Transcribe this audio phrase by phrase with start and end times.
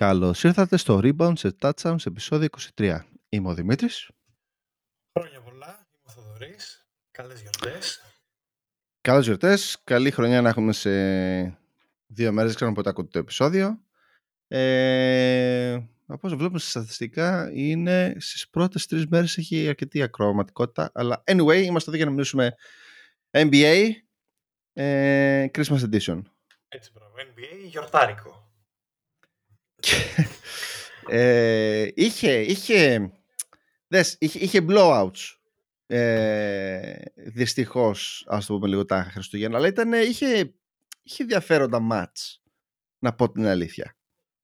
[0.00, 3.00] Καλώς ήρθατε στο Rebound σε Touchdowns επεισόδιο 23.
[3.28, 4.10] Είμαι ο Δημήτρης.
[5.18, 6.86] Χρόνια πολλά, είμαι ο Θοδωρής.
[7.10, 8.02] Καλές γιορτές.
[9.00, 9.80] Καλώς γιορτές.
[9.84, 10.90] Καλή χρονιά να έχουμε σε
[12.06, 12.50] δύο μέρες.
[12.50, 13.80] Δεν ξέρω πότε ακούτε το επεισόδιο.
[14.48, 15.72] Ε,
[16.06, 20.90] από όσο βλέπουμε στα στατιστικά είναι στις πρώτες τρεις μέρες έχει αρκετή ακροματικότητα.
[20.94, 22.54] Αλλά anyway, είμαστε εδώ για να μιλήσουμε
[23.30, 23.88] NBA
[24.72, 26.22] ε, Christmas Edition.
[26.68, 28.39] Έτσι μπράβο, NBA γιορτάρικο.
[31.08, 33.10] Ε, είχε, είχε,
[33.88, 35.34] δες, είχε, είχε blowouts.
[35.86, 40.54] Ε, Δυστυχώς, ας το πούμε λίγο τα Χριστούγεννα, αλλά ήταν, είχε,
[41.02, 42.42] είχε ενδιαφέροντα μάτς.
[42.98, 43.96] Να πω την αλήθεια.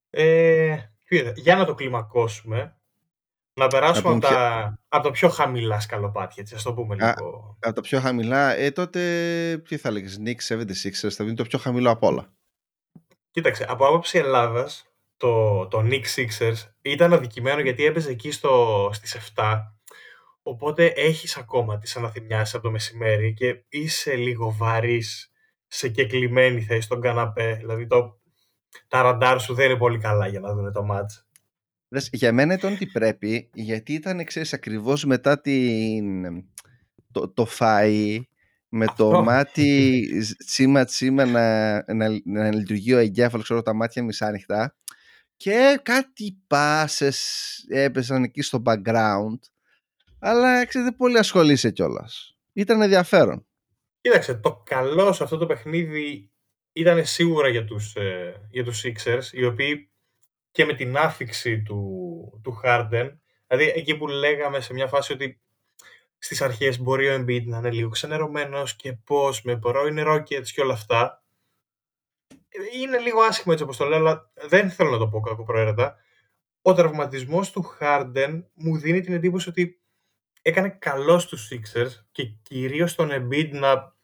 [0.09, 0.77] Ε,
[1.35, 2.77] για να το κλιμακώσουμε,
[3.53, 7.57] να περάσουμε από, τα, από το πιο χαμηλά σκαλοπάτια, έτσι, ας το πούμε λίγο.
[7.59, 9.01] από τα πιο χαμηλά, ε, τότε,
[9.67, 12.33] τι θα λέγεις, Nick 76ers, θα είναι το πιο χαμηλό από όλα.
[13.31, 14.85] Κοίταξε, από άποψη Ελλάδας,
[15.17, 19.61] το, το Nick Sixers ήταν αδικημένο γιατί έπαιζε εκεί στο, στις 7
[20.41, 25.31] οπότε έχεις ακόμα τις αναθυμιάσεις από το μεσημέρι και είσαι λίγο βαρύς
[25.67, 27.55] σε κεκλειμένη θέση στον καναπέ.
[27.59, 28.19] Δηλαδή το,
[28.87, 31.27] τα ραντάρ σου δεν είναι πολύ καλά για να δουν το μάτς.
[32.11, 36.23] Για μένα ήταν ότι πρέπει γιατί ήταν ξέρεις ακριβώς μετά την,
[37.11, 38.27] το, το φάι
[38.69, 40.09] με το μάτι
[40.45, 44.75] τσίμα τσίμα να, να, να λειτουργεί ο εγκέφαλο, ξέρω τα μάτια μισάνοιχτα
[45.37, 49.39] και κάτι πάσες έπεσαν εκεί στο background
[50.19, 52.37] αλλά ξέρετε πολύ ασχολείσαι κιόλας.
[52.53, 53.45] Ήταν ενδιαφέρον.
[54.01, 56.31] Κοίταξε, το καλό σε αυτό το παιχνίδι
[56.71, 59.91] ήταν σίγουρα για τους, ε, για τους Sixers, οι οποίοι
[60.51, 63.11] και με την άφηξη του, του Harden,
[63.47, 65.41] δηλαδή εκεί που λέγαμε σε μια φάση ότι
[66.17, 70.61] στις αρχές μπορεί ο Embiid να είναι λίγο ξενερωμένος και πώς με πρώην Rockets και
[70.61, 71.23] όλα αυτά,
[72.73, 75.95] είναι λίγο άσχημο έτσι όπως το λέω, αλλά δεν θέλω να το πω κακοπροαίρετα.
[76.61, 79.81] Ο τραυματισμός του Harden μου δίνει την εντύπωση ότι
[80.41, 83.95] έκανε καλό στους Sixers και κυρίως τον Embiid να,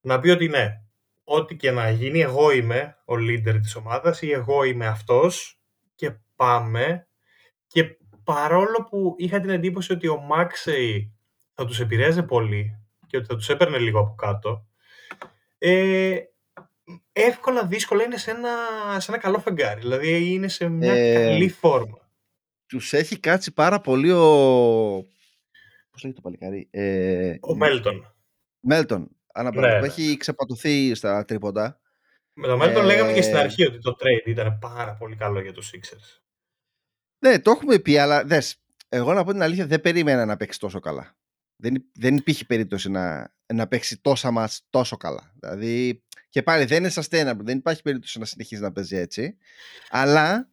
[0.00, 0.82] να πει ότι ναι,
[1.24, 5.60] ό,τι και να γίνει, εγώ είμαι ο leader της ομάδας ή εγώ είμαι αυτός
[5.94, 7.08] και πάμε.
[7.66, 11.10] Και παρόλο που είχα την εντύπωση ότι ο Maxey
[11.54, 14.66] θα τους επηρέαζε πολύ και ότι θα τους έπαιρνε λίγο από κάτω,
[15.58, 16.16] ε,
[17.12, 18.50] εύκολα δύσκολα είναι σε ένα,
[19.00, 19.80] σε ένα καλό φεγγάρι.
[19.80, 22.10] Δηλαδή είναι σε μια ε, καλή φόρμα.
[22.66, 24.24] Τους έχει κάτσει πάρα πολύ ο.
[25.90, 28.14] Πώς λέγεται το παλικάρι; Ε, ο Μέλτον.
[28.60, 29.10] Μέλτον.
[29.32, 29.74] Αναπράγματο.
[29.74, 29.86] Ναι, ναι.
[29.86, 31.80] Έχει ξεπατωθεί στα τρίποντα.
[32.32, 35.40] Με τον Μέλτον ε, λέγαμε και στην αρχή ότι το trade ήταν πάρα πολύ καλό
[35.40, 36.20] για τους Sixers.
[37.18, 40.58] Ναι, το έχουμε πει, αλλά δες, εγώ να πω την αλήθεια δεν περίμενα να παίξει
[40.58, 41.16] τόσο καλά.
[41.56, 45.32] Δεν, δεν υπήρχε περίπτωση να, να παίξει τόσα μας τόσο καλά.
[45.40, 49.36] Δηλαδή και πάλι δεν είναι sustainable, δεν υπάρχει περίπτωση να συνεχίζει να παίζει έτσι.
[49.88, 50.50] Αλλά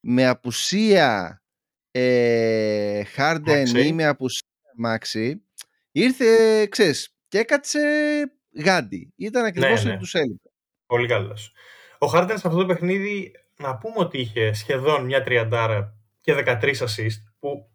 [0.00, 1.42] με απουσία
[1.90, 4.48] ε, Harden ή με απουσία
[4.84, 5.32] Maxi
[5.92, 7.80] ήρθε, ξέρεις, και έκατσε
[8.64, 9.12] γάντι.
[9.16, 9.98] Ήταν ακριβώς ναι, ναι.
[9.98, 10.50] τους έλειπε.
[10.86, 11.52] Πολύ καλός.
[11.98, 16.62] Ο Harden σε αυτό το παιχνίδι να πούμε ότι είχε σχεδόν μια τριαντάρα και 13
[16.62, 17.70] assist που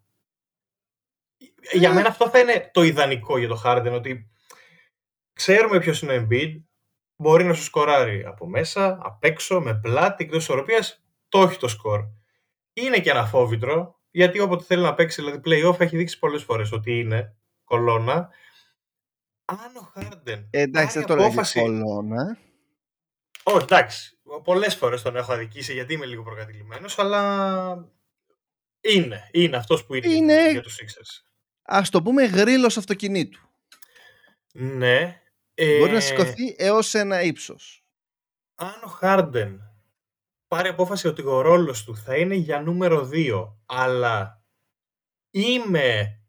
[1.71, 4.31] για μένα αυτό θα είναι το ιδανικό για το Harden ότι
[5.33, 6.61] ξέρουμε ποιος είναι ο Embiid
[7.15, 11.03] μπορεί να σου σκοράρει από μέσα, απ' έξω, με πλάτη, εκτός ισορροπίας.
[11.29, 12.01] Το έχει το σκορ.
[12.73, 16.71] Είναι και ένα φόβητρο, γιατί όποτε θέλει να παίξει, δηλαδή playoff, έχει δείξει πολλές φορές
[16.71, 18.29] ότι είναι κολόνα.
[19.45, 20.47] Αν ο Χάρντεν.
[20.51, 21.59] Ε, εντάξει, δεν το απόφαση...
[21.59, 22.37] κολόνα.
[23.43, 24.19] Όχι, εντάξει.
[24.43, 27.91] Πολλές φορές τον έχω αδικήσει γιατί είμαι λίγο προκατηλημένος, αλλά
[28.81, 29.29] είναι.
[29.31, 30.51] Είναι αυτός που είναι, είναι...
[30.51, 31.24] για τους Sixers.
[31.65, 33.39] Α το πούμε γρήλος αυτοκινήτου.
[34.51, 35.21] Ναι,
[35.79, 37.85] Μπορεί να ε, σηκωθεί έως ένα ύψος.
[38.55, 39.61] Αν ο Χάρντεν
[40.47, 44.43] πάρει απόφαση ότι ο ρόλος του θα είναι για νούμερο 2, αλλά
[45.31, 46.19] είμαι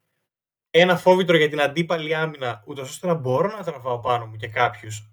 [0.70, 4.48] ένα φόβητρο για την αντίπαλη άμυνα, ούτως ώστε να μπορώ να τραβάω πάνω μου και
[4.48, 5.10] κάποιους.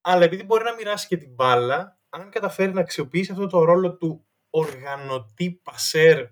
[0.00, 3.96] Αλλά επειδή μπορεί να μοιράσει και την μπάλα, αν καταφέρει να αξιοποιήσει αυτό το ρόλο
[3.96, 6.26] του οργανωτή πασέρ,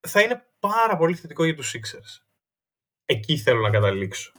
[0.00, 2.24] θα είναι πάρα πολύ θετικό για τους Sixers.
[3.04, 4.32] Εκεί θέλω να καταλήξω.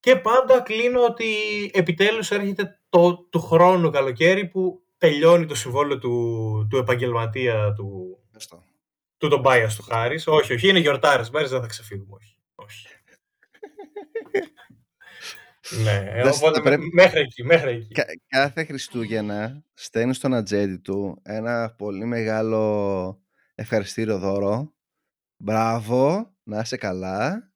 [0.00, 1.26] Και πάντα κλείνω ότι
[1.74, 8.18] επιτέλους έρχεται το του χρόνου καλοκαίρι που τελειώνει το συμβόλαιο του, του επαγγελματία του,
[9.16, 10.26] του τον Μπάιας του Χάρης.
[10.26, 12.36] Όχι, όχι, είναι γιορτάρες, Μπάιας δεν θα ξεφύγουμε, όχι.
[12.54, 12.86] όχι.
[15.84, 16.90] ναι, οπότε πρέπει...
[16.92, 17.94] μέχρι εκεί, μέχρι εκεί.
[18.26, 23.22] κάθε Χριστούγεννα στέλνεις στον ατζέντη του ένα πολύ μεγάλο
[23.54, 24.72] ευχαριστήριο δώρο.
[25.40, 27.52] Μπράβο, να είσαι καλά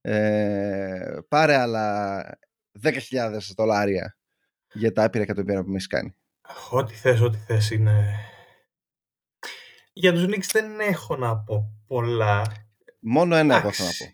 [0.00, 2.38] ε, πάρε άλλα
[2.82, 4.18] 10.000 δολάρια
[4.72, 6.16] για τα άπειρα εκατομμύρια που με έχεις κάνει.
[6.70, 8.14] Ό,τι θες, ό,τι θες είναι...
[9.92, 12.42] Για τους Knicks δεν έχω να πω πολλά.
[13.00, 14.12] Μόνο ένα εγώ θα να πω.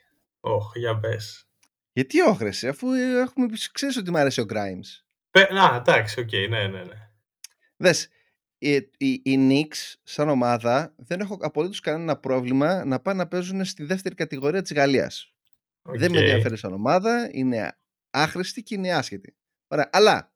[0.54, 1.48] Όχι, για πες.
[1.92, 5.04] Γιατί όχρεση, αφού έχουμε ξέρεις ότι μου αρέσει ο Grimes.
[5.30, 7.10] Πε, να, εντάξει, οκ, okay, ναι, ναι, ναι.
[7.76, 8.08] Δες,
[8.58, 13.64] οι, οι, οι Knicks σαν ομάδα δεν έχω απολύτως κανένα πρόβλημα να πάνε να παίζουν
[13.64, 15.34] στη δεύτερη κατηγορία της Γαλλίας.
[15.82, 15.96] Okay.
[15.96, 17.78] Δεν με ενδιαφέρει σαν ομάδα, είναι
[18.10, 19.36] άχρηστη και είναι άσχετη.
[19.68, 20.32] Ωραία, αλλά,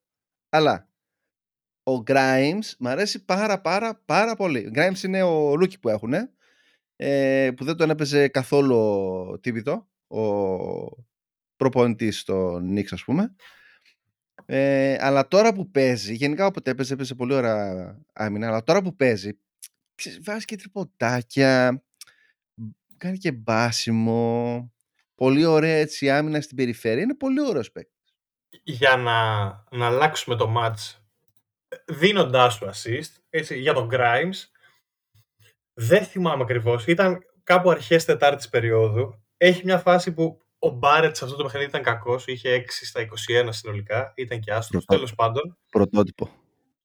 [0.49, 0.89] αλλά
[1.83, 4.67] ο Grimes μου αρέσει πάρα πάρα πάρα πολύ.
[4.67, 6.13] Ο Grimes είναι ο rookie που έχουν,
[6.97, 10.25] ε, που δεν τον έπαιζε καθόλου Τίμποντο, ο
[11.57, 13.35] προπονητής στο Knicks ας πούμε.
[14.55, 18.97] Ε, αλλά τώρα που παίζει, γενικά όποτε έπαιζε, έπαιζε πολύ ωραία άμυνα, αλλά τώρα που
[18.97, 19.39] παίζει,
[20.23, 21.83] βάζει και τριποντάκια,
[22.97, 24.73] κάνει και μπάσιμο,
[25.15, 28.15] πολύ ωραία έτσι άμυνα στην περιφέρεια, είναι πολύ ωραίος παίκτης.
[28.63, 29.47] Για να,
[29.79, 31.01] να αλλάξουμε το match,
[31.87, 34.49] δίνοντάς του assist, έτσι, για τον Grimes,
[35.73, 36.87] δεν θυμάμαι ακριβώς.
[36.87, 41.67] ήταν κάπου αρχές τετάρτης περίοδου, έχει μια φάση που ο Μπάρετ σε αυτό το παιχνίδι
[41.67, 42.27] ήταν κακός.
[42.27, 43.01] Είχε 6 στα
[43.47, 44.13] 21 συνολικά.
[44.17, 44.81] Ήταν και άστρο.
[44.87, 45.59] Τέλος πάντων.
[45.71, 46.31] Πρωτότυπο.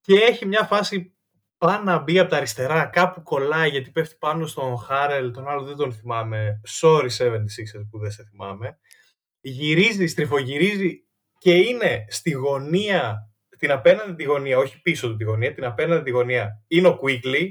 [0.01, 1.15] Και έχει μια φάση
[1.57, 2.85] πάνω να μπει από τα αριστερά.
[2.85, 5.31] Κάπου κολλάει γιατί πέφτει πάνω στον Χάρελ.
[5.31, 6.61] Τον άλλο δεν τον θυμάμαι.
[6.81, 7.37] Sorry 76
[7.89, 8.79] που δεν σε θυμάμαι.
[9.39, 11.07] Γυρίζει, στριφογυρίζει
[11.37, 16.03] και είναι στη γωνία, την απέναντι τη γωνία, όχι πίσω του τη γωνία, την απέναντι
[16.03, 16.63] τη γωνία.
[16.67, 17.47] Είναι ο Quickly,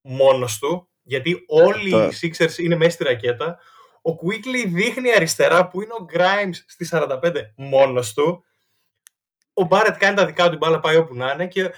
[0.00, 3.58] μόνος του, γιατί όλοι οι Sixers είναι μέσα στη ρακέτα.
[4.02, 8.44] Ο Quickly δείχνει αριστερά που είναι ο Grimes στη 45 μόνος του.
[9.52, 11.70] Ο Barrett κάνει τα δικά του, την μπάλα πάει όπου να είναι και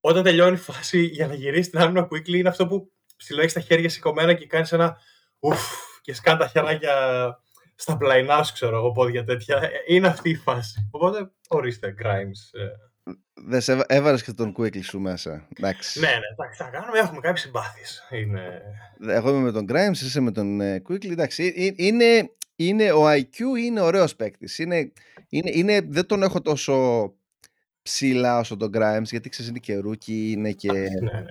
[0.00, 3.52] όταν τελειώνει η φάση για να γυρίσει την άμυνα ο Quickly είναι αυτό που συλλέγει
[3.52, 4.98] τα χέρια σηκωμένα και κάνει ένα
[5.38, 5.60] ουφ
[6.02, 6.94] και σκάνε τα χεράκια
[7.74, 9.70] στα πλαϊνά σου, ξέρω εγώ, πόδια τέτοια.
[9.86, 10.88] Είναι αυτή η φάση.
[10.92, 12.60] Οπότε, ορίστε, Grimes.
[13.08, 13.12] Ε.
[13.34, 15.48] Δεν σε έβαλες και τον Quickly σου μέσα.
[15.56, 16.00] Εντάξει.
[16.00, 18.08] Ναι, ναι, εντάξει, θα κάνουμε, έχουμε κάποιες συμπάθειες.
[18.10, 18.62] Είναι...
[19.08, 21.10] Εγώ είμαι με τον Grimes, είσαι με τον uh, Quickly.
[21.10, 24.58] Εντάξει, είναι, είναι, ο IQ είναι ωραίος παίκτης.
[24.58, 24.92] Είναι,
[25.28, 27.12] είναι, είναι, δεν τον έχω τόσο
[27.82, 30.72] ψηλά όσο τον Grimes, γιατί ξέρεις είναι και rookie, είναι και.
[30.72, 31.24] ναι, ναι.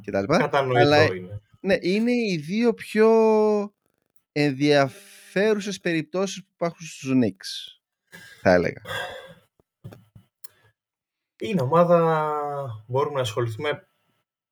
[0.00, 0.50] και τα λοιπά.
[0.52, 1.40] Αλλά, είναι.
[1.60, 3.08] Ναι, είναι οι δύο πιο
[4.32, 7.78] ενδιαφέρουσες περιπτώσεις που υπάρχουν στους Knicks,
[8.42, 8.82] θα έλεγα
[11.42, 12.24] είναι ομάδα
[12.86, 13.86] μπορούμε να ασχοληθούμε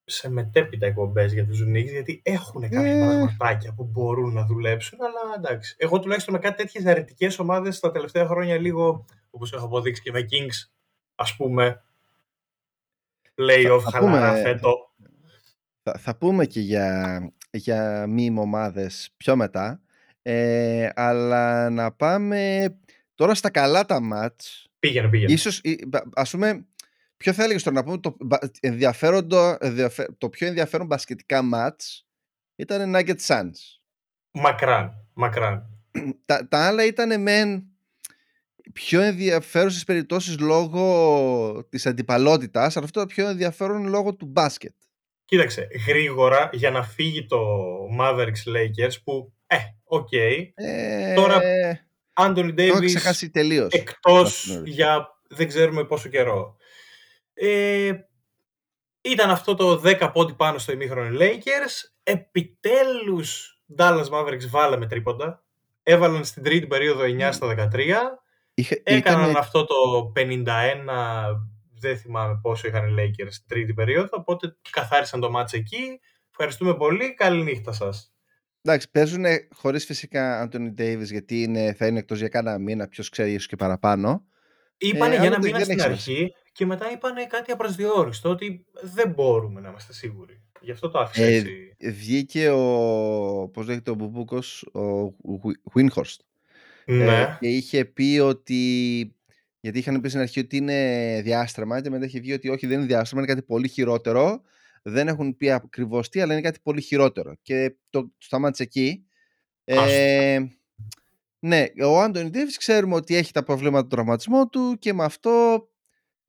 [0.05, 2.99] σε μετέπειτα εκπομπές για τους Knicks, γιατί έχουν κάποια mm.
[2.99, 4.99] πραγματάκια που μπορούν να δουλέψουν.
[5.03, 5.75] Αλλά εντάξει.
[5.79, 10.11] Εγώ τουλάχιστον με κάτι τέτοιες αρνητικές ομάδες τα τελευταία χρόνια λίγο, όπως έχω αποδείξει και
[10.11, 10.71] με Kings,
[11.15, 11.83] ας πούμε,
[13.35, 14.91] playoff χαλαρά φέτο.
[15.83, 17.21] Θα, θα, πούμε και για,
[17.51, 19.81] για μη ομάδες πιο μετά.
[20.23, 22.69] Ε, αλλά να πάμε
[23.15, 24.69] τώρα στα καλά τα μάτς.
[24.79, 25.33] Πήγαινε, πήγαινε.
[25.33, 25.61] Ίσως,
[26.15, 26.67] ας πούμε,
[27.25, 28.17] Ποιο θα έλεγες τώρα να πούμε το,
[30.19, 32.07] το πιο ενδιαφέρον μπασκετικά μάτς
[32.57, 33.81] ήταν Nugget Suns.
[34.31, 35.81] Μακράν, μακράν.
[36.27, 37.65] τα, τα άλλα ήταν μεν
[38.73, 44.75] πιο ενδιαφέρουσες περιπτώσεις λόγω της αντιπαλότητας, αλλά αυτό το πιο ενδιαφέρον λόγω του μπάσκετ.
[45.25, 47.39] Κοίταξε, γρήγορα για να φύγει το
[48.01, 50.09] Mavericks Lakers που, ε, οκ.
[50.13, 50.51] Okay.
[50.55, 51.41] Ε, Τώρα,
[52.15, 56.57] Anthony Davis εκτός για δεν ξέρουμε πόσο καιρό.
[57.35, 57.93] Ε,
[59.01, 61.91] ήταν αυτό το 10 πόντοι πάνω στο ημίχρονο Lakers.
[62.03, 65.45] Επιτέλους Dallas Mavericks βάλαμε τρίποντα.
[65.83, 67.91] Έβαλαν στην τρίτη περίοδο 9 στα 13.
[68.55, 69.75] Είχε, Έκαναν αυτό το
[70.17, 70.47] 51,
[71.81, 76.01] δεν θυμάμαι πόσο είχαν οι Lakers στην τρίτη περίοδο, οπότε καθάρισαν το μάτς εκεί.
[76.31, 77.15] Ευχαριστούμε πολύ.
[77.15, 78.15] Καλή νύχτα σας.
[78.63, 83.09] Εντάξει, παίζουν χωρίς φυσικά Anthony Davis γιατί είναι, θα είναι εκτός για κάνα μήνα, ποιος
[83.09, 84.25] ξέρει ίσως και παραπάνω.
[84.77, 89.61] Είπανε ε, για ένα μήνα στην αρχή και μετά είπαν κάτι απροσδιόριστο, ότι δεν μπορούμε
[89.61, 90.43] να είμαστε σίγουροι.
[90.61, 91.77] Γι' αυτό το άφησα ε, έτσι.
[91.81, 95.15] Βγήκε ο, πώς λέγεται ο Μπουμπούκος, ο
[95.73, 96.21] Βίνχορστ.
[96.87, 97.21] Ναι.
[97.21, 98.63] Ε, και είχε πει ότι,
[99.61, 102.79] γιατί είχαν πει στην αρχή ότι είναι διάστρεμα και μετά είχε βγει ότι όχι δεν
[102.79, 104.43] είναι διάστρεμα, είναι κάτι πολύ χειρότερο.
[104.83, 107.35] Δεν έχουν πει ακριβώς τι, αλλά είναι κάτι πολύ χειρότερο.
[107.43, 109.05] Και το, το σταμάτησε εκεί.
[109.65, 110.41] Ε,
[111.39, 115.65] ναι, ο Άντωνι Ντέβις ξέρουμε ότι έχει τα προβλήματα του τραυματισμού του και με αυτό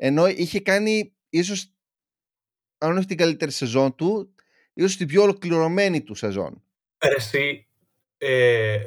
[0.04, 1.74] ενώ είχε κάνει ίσως,
[2.78, 4.36] αν όχι την καλύτερη σεζόν του,
[4.74, 6.64] ίσως την πιο ολοκληρωμένη του σεζόν.
[6.98, 7.68] Εσύ,
[8.18, 8.82] ε,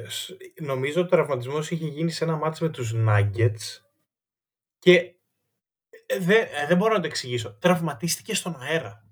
[0.60, 3.82] νομίζω ότι ο τραυματισμός είχε γίνει σε ένα μάτς με τους Nuggets
[4.78, 4.96] και
[6.06, 7.58] ε, δεν, ε, δεν μπορώ να το εξηγήσω.
[7.60, 9.04] Τραυματίστηκε στον αέρα.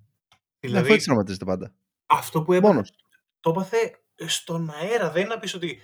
[0.60, 1.74] Δηλαδή, αφού έτσι τραυματίζεται πάντα.
[2.06, 2.84] Αυτό που έπαθε,
[3.40, 5.10] το έπαθε στον αέρα.
[5.10, 5.78] Δεν είναι να πεις ότι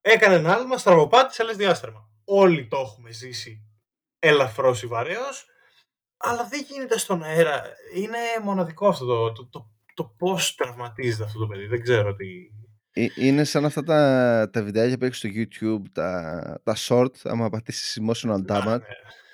[0.00, 2.10] έκανε ένα άλμα, στραβοπάτησε, λες διάστρεμα.
[2.24, 3.67] Όλοι το έχουμε ζήσει
[4.18, 5.46] ελαφρώς ή βαρέως
[6.16, 7.62] Αλλά δεν γίνεται στον αέρα.
[7.94, 11.66] Είναι μοναδικό αυτό το, το, το, το πώς τραυματίζεται αυτό το παιδί.
[11.66, 12.26] Δεν ξέρω τι...
[12.92, 17.48] Ε, Είναι σαν αυτά τα, τα βιντεάκια που έχεις στο YouTube, τα, τα short, άμα
[17.50, 18.84] πατήσεις emotional damage, Α, ναι.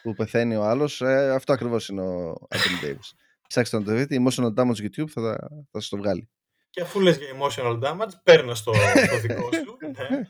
[0.02, 3.10] που πεθαίνει ο άλλος, ε, αυτό ακριβώς είναι ο Anthony Davis.
[3.48, 6.28] Ψάξτε να το δείτε, emotional damage YouTube θα, τα- θα σας το βγάλει.
[6.70, 8.72] Και αφού λες για emotional damage, παίρνω στο,
[9.06, 9.76] στο δικό σου.
[9.96, 10.20] ναι.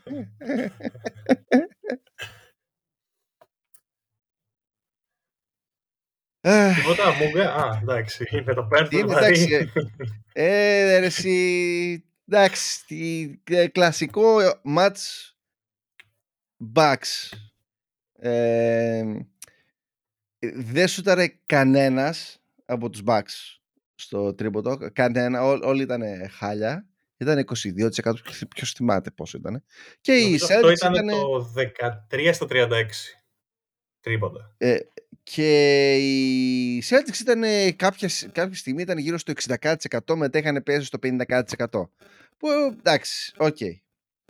[6.34, 6.34] Ε,
[6.75, 7.53] Τίποτα, μούγκα.
[7.55, 9.25] Α, εντάξει, είναι το παίρνω Τι είναι, βαρύ.
[9.41, 9.71] εντάξει,
[10.33, 14.35] ε, ρε, εσύ, εντάξει, τι- ε, κλασικό
[14.77, 15.31] match
[16.75, 17.29] Bucks.
[18.19, 19.03] Ε,
[20.55, 23.57] δεν σούταρε κανένας από τους Bucks
[23.95, 24.77] στο τρίποντο.
[24.93, 26.87] Κανένα, ό, όλοι ήταν χάλια.
[27.17, 28.13] Ήταν 22%,
[28.55, 29.63] ποιος θυμάται πόσο ήταν.
[30.01, 31.07] Και οι Νομίζω αυτό Celtics ήταν ήταν...
[31.07, 31.53] το
[32.11, 32.67] 13 στο 36.
[33.99, 34.55] Τρίποντα.
[34.57, 34.77] Ε,
[35.31, 40.63] και οι Celtics ήταν ε, κάποια, σ- κάποια στιγμή ήταν γύρω στο 60% μετά είχαν
[40.63, 41.89] πέσει στο 50%
[42.37, 43.57] που εντάξει, οκ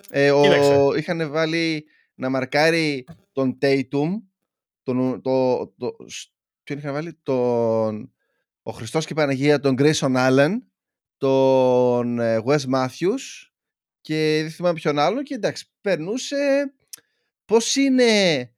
[0.09, 0.87] ε, ο, Κοίταξε.
[0.97, 1.85] είχαν βάλει
[2.15, 4.09] να μαρκάρει τον Tatum
[4.83, 6.31] τον, το, το, σ-
[6.63, 8.13] ποιον είχαν βάλει τον
[8.63, 10.51] ο Χριστός και η Παναγία τον Grayson Allen
[11.17, 13.49] τον ε, Wes Matthews
[14.01, 16.73] και δεν θυμάμαι ποιον άλλο και εντάξει περνούσε
[17.45, 18.49] πώς είναι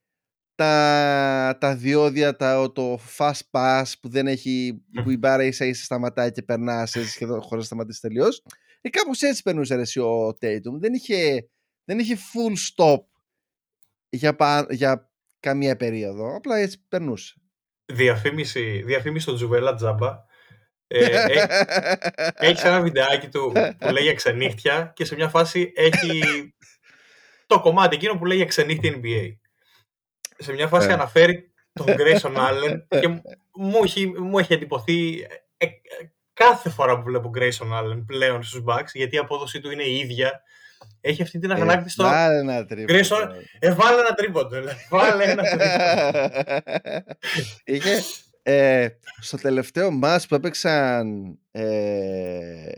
[0.58, 5.84] τα, τα διόδια, τα, το fast pass που δεν έχει, που η μπάρα ίσα ίσα
[5.84, 8.44] σταματάει και περνάς σε σχεδόν χωρίς να σταματήσεις τελείως.
[8.82, 10.80] Ε, κάπως έτσι περνούσε ρε, εσύ ο Tatum.
[10.80, 11.50] Δεν είχε,
[11.84, 13.04] δεν είχε full stop
[14.10, 16.36] για, πα- για καμία περίοδο.
[16.36, 17.42] Απλά έτσι περνούσε.
[17.86, 20.26] Διαφήμιση, διαφήμιση στο Τζουβέλα Τζάμπα.
[20.88, 21.46] Ε, έχει,
[22.36, 26.22] έχεις ένα βιντεάκι του που λέει για ξενύχτια και σε μια φάση έχει
[27.48, 29.36] το κομμάτι εκείνο που λέει για ξενύχτια NBA.
[30.38, 30.94] Σε μια φάση Ε.
[30.94, 33.08] αναφέρει τον Grayson Allen και
[33.54, 35.20] μου έχει, μου έχει εντυπωθεί
[35.58, 35.68] ε, ε,
[36.34, 39.98] κάθε φορά που βλέπω Grayson Allen πλέον στους Bucks γιατί η απόδοσή του είναι η
[39.98, 40.42] ίδια.
[41.02, 43.00] Έχει αυτή την αγανάκτηση στο Βάλε ένα τρίποντο.
[43.00, 43.30] Grayson,
[43.60, 44.60] ε, βάλε ένα τρίποντο.
[44.60, 44.74] λέει.
[44.90, 46.44] Βάλε ένα τρίποντο.
[47.74, 48.04] Είχε
[48.44, 48.88] ε,
[49.20, 52.72] στο τελευταίο match που έπαιξαν ε,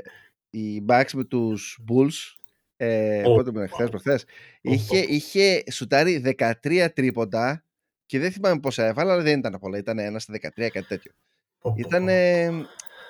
[0.49, 2.38] οι Bucks με τους Bulls
[2.81, 4.25] ε, Ω, πότε ήταν, χθες, προχθές
[4.61, 5.03] είχε, ω.
[5.07, 7.63] είχε σουτάρει 13 τρίποντα
[8.05, 11.11] και δεν θυμάμαι πόσα έβαλε αλλά δεν ήταν πολλά, ήταν ένα στα 13 κάτι τέτοιο
[11.59, 12.65] Πω, πω, ήταν πω.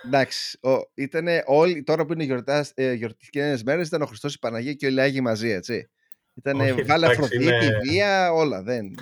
[0.08, 4.40] εντάξει ο, ήτανε όλοι, τώρα που είναι γιορτάς, ε, γιορτικές μέρες ήταν ο Χριστός η
[4.40, 5.90] Παναγία και όλοι οι Άγιοι μαζί έτσι
[6.34, 8.96] Ήτανε Όχι, βάλε εντάξει, Αφροδίτη, είναι- βία, όλα δεν.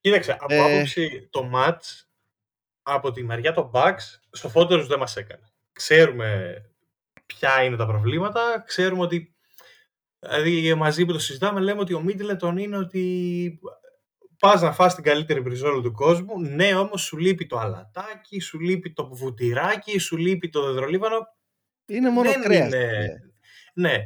[0.00, 0.74] Κοίταξε, από Ε.
[0.74, 2.04] άποψη το match,
[2.82, 5.42] από τη μεριά των Bucks, σοφότερους δεν μας έκανε.
[5.72, 6.56] Ξέρουμε
[7.26, 9.34] ποια είναι τα προβλήματα, ξέρουμε ότι,
[10.18, 13.58] δηλαδή μαζί που το συζητάμε, λέμε ότι ο Middleton είναι ότι
[14.38, 18.60] πας να φας την καλύτερη μπριζόλα του κόσμου, ναι όμως σου λείπει το αλατάκι, σου
[18.60, 21.16] λείπει το βουτυράκι, σου λείπει το δεδρολίβανο.
[21.86, 22.66] Είναι μόνο Δεν κρέας.
[22.66, 23.08] είναι- φίλε.
[23.74, 24.02] Ναι,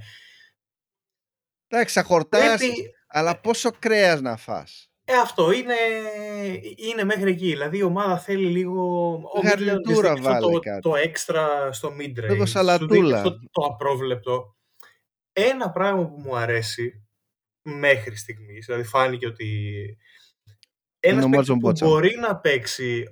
[1.68, 4.86] Εντάξει, θα χορτάσεις, πρέπει, αλλά πόσο κρέας να φας.
[5.04, 5.74] Ε, αυτό είναι,
[6.76, 7.46] είναι μέχρι εκεί.
[7.46, 9.12] Δηλαδή η ομάδα θέλει λίγο.
[9.12, 10.80] Ο Middleton Γαρνιτούρα της δίνει αυτό βάλε το, κάτι.
[10.80, 12.28] το έξτρα στο mid-range.
[12.30, 12.88] Λίγο Σου σαλατούλα.
[13.00, 14.56] δίνει αυτό το απρόβλεπτο.
[15.32, 17.06] Ένα πράγμα που μου αρέσει
[17.62, 19.48] μέχρι στιγμής, δηλαδή φάνηκε ότι
[21.00, 21.86] ένα Είναι ο παίκτη Μάτζον που Μπότσα.
[21.86, 23.04] μπορεί να παίξει.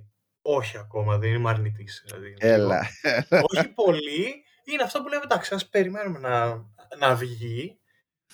[0.42, 2.02] Όχι ακόμα, δεν είμαι αρνητής.
[2.06, 2.86] Δηλαδή, Έλα.
[3.52, 4.44] όχι πολύ.
[4.64, 6.48] Είναι αυτό που λέμε, εντάξει, ας περιμένουμε να,
[6.98, 7.78] να βγει.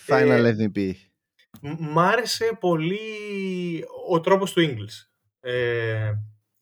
[0.06, 0.92] Final Ε, MVP.
[1.60, 2.98] Μ- Μ' άρεσε πολύ
[4.08, 5.08] ο τρόπος του Ingles.
[5.40, 6.12] Ε,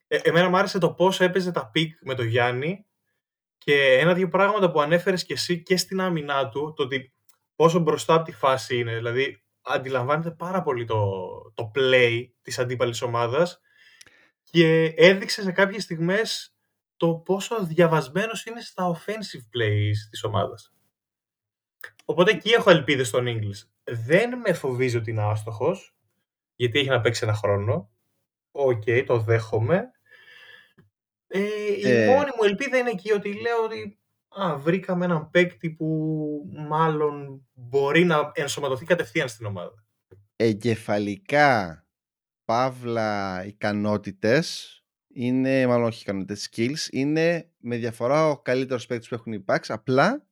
[0.07, 2.87] ε, εμένα μ' άρεσε το πώς έπαιζε τα pick με τον Γιάννη
[3.59, 7.13] και ένα-δύο πράγματα που ανέφερες και εσύ και στην άμυνά του, το ότι
[7.57, 11.07] πόσο μπροστά από τη φάση είναι, δηλαδή αντιλαμβάνεται πάρα πολύ το,
[11.55, 13.61] το play της αντίπαλης ομάδας
[14.43, 16.57] και έδειξε σε κάποιες στιγμές
[16.97, 20.73] το πόσο διαβασμένος είναι στα offensive plays της ομάδας.
[22.05, 23.69] Οπότε εκεί έχω ελπίδες στον Ingles.
[23.85, 25.97] Δεν με φοβίζει ότι είναι άστοχος,
[26.55, 27.91] γιατί έχει να παίξει ένα χρόνο.
[28.51, 29.91] Οκ, το δέχομαι.
[31.27, 31.41] Ε,
[31.77, 32.07] η Ε.
[32.07, 33.99] μόνη μου ελπίδα είναι εκεί ότι λέω ότι
[34.35, 35.87] α, βρήκαμε έναν παίκτη που
[36.69, 39.85] μάλλον μπορεί να ενσωματωθεί κατευθείαν στην ομάδα.
[40.37, 41.87] Εγκεφαλικά,
[42.45, 49.33] παύλα, ικανότητες, είναι, μάλλον όχι ικανότητες, skills, είναι με διαφορά ο καλύτερος παίκτης που έχουν
[49.33, 49.73] υπάρξει.
[49.73, 50.26] Απλά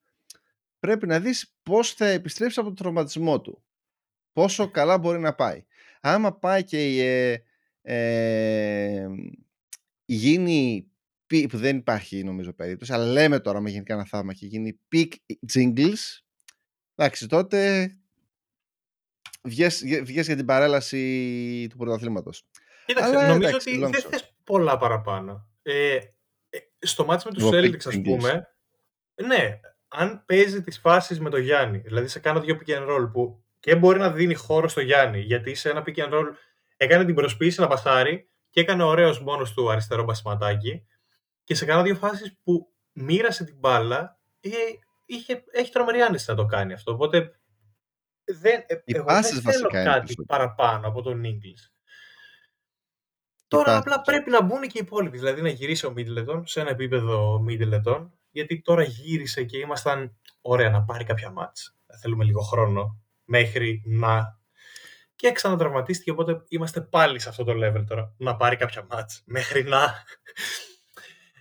[0.79, 3.63] πρέπει να δεις πώς θα επιστρέψει από τον τραυματισμό του.
[4.33, 5.65] Πόσο καλά μπορεί να πάει.
[6.01, 7.43] Άμα πάει και ε,
[7.83, 9.07] ε,
[10.05, 10.92] γίνει
[11.33, 14.81] πι- που δεν υπάρχει νομίζω περίπτωση, αλλά λέμε τώρα με γενικά ένα θαύμα και γίνει
[14.95, 15.09] peak
[15.55, 16.21] jingles,
[16.95, 17.91] εντάξει τότε
[19.43, 22.45] βγες, βγες για την παρέλαση του πρωταθλήματος.
[22.87, 24.09] Κοίταξε, Αλλά νομίζω εντάξει, ότι long δεν shot.
[24.11, 25.49] θες πολλά παραπάνω.
[25.63, 25.95] Ε,
[26.51, 28.03] ε, στο μάτς με τους Εγώ Celtics, pick ας Ingles.
[28.03, 28.49] πούμε,
[29.27, 33.11] ναι, αν παίζει τις φάσεις με το Γιάννη, δηλαδή σε κάνα δύο pick and roll
[33.13, 36.27] που και μπορεί να δίνει χώρο στο Γιάννη, γιατί σε ένα pick and roll
[36.77, 40.87] έκανε την προσποίηση να πασάρει και έκανε ωραίος μόνος του αριστερό μπασιματάκι
[41.53, 44.49] και σε κάνα δύο φάσεις που μοίρασε την μπάλα, ε,
[45.07, 47.41] είχε, έχει τρομερή άνεση να το κάνει αυτό, οπότε
[48.25, 50.27] δεν, ε, Οι εγώ πάσες δεν θέλω βασικά είναι κάτι περισσότερο.
[50.27, 51.71] παραπάνω από τον English.
[53.49, 53.81] Τώρα πάσες.
[53.81, 55.19] απλά πρέπει να μπουν και οι υπόλοιποι.
[55.19, 60.71] Δηλαδή να γυρίσει ο Middleton σε ένα επίπεδο Middleton, γιατί τώρα γύρισε και ήμασταν ωραία
[60.71, 61.77] να πάρει κάποια μάτς.
[62.01, 64.41] Θέλουμε λίγο χρόνο μέχρι να...
[65.15, 68.15] Και ξανατραυματίστηκε, οπότε είμαστε πάλι σε αυτό το level τώρα.
[68.19, 69.95] Να πάρει κάποια μάτς μέχρι να...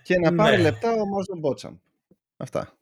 [0.02, 0.62] Και να πάρει Ναι.
[0.62, 1.76] λεπτά ο MarJon Beauchamp.
[2.36, 2.76] Αυτά.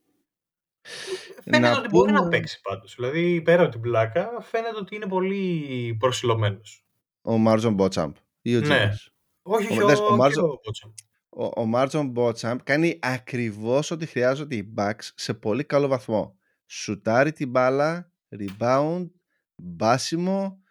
[1.44, 2.94] Φαίνεται Να ότι μπορεί να πούμε- παίξει πάντως.
[2.94, 6.84] Δηλαδή πέρα από την πλάκα φαίνεται ότι είναι πολύ προσηλωμένος.
[7.22, 8.66] Ο MarJon Beauchamp ή ο Ναι.
[8.66, 9.14] Τζίμις.
[9.42, 10.90] Όχι, όχι, Ο- ο, δες, ο και MarJo- ο Beauchamp.
[11.28, 16.38] Ο, ο MarJon Beauchamp κάνει ακριβώς ό,τι χρειάζονται οι Bucks σε πολύ καλό βαθμό.
[16.66, 19.10] Σουτάρει την μπάλα, rebound,
[19.56, 20.62] μπάσιμο,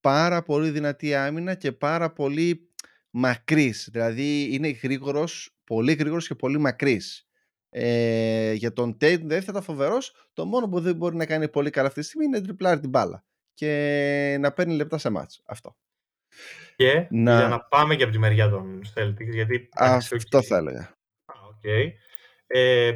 [0.00, 2.70] πάρα πολύ δυνατή άμυνα και πάρα πολύ
[3.10, 3.88] μακρύς.
[3.92, 7.28] Δηλαδή είναι γρήγορος, πολύ γρήγορος και πολύ μακρύς.
[7.70, 10.28] Ε, για τον Tatum θα θα ήταν φοβερός.
[10.32, 12.80] Το μόνο που δεν μπορεί να κάνει πολύ καλά αυτή τη στιγμή είναι να ντριμπλάρει
[12.80, 15.42] την μπάλα και να παίρνει λεπτά σε ματς.
[15.46, 15.76] Αυτό.
[16.76, 19.68] Και Να- για να πάμε και από τη μεριά των Celtics, γιατί...
[19.76, 20.44] εντάξει, Αυτό οκ.
[20.46, 20.80] θα έλεγα.
[21.24, 21.64] Α, οκ.
[22.46, 22.92] Ε,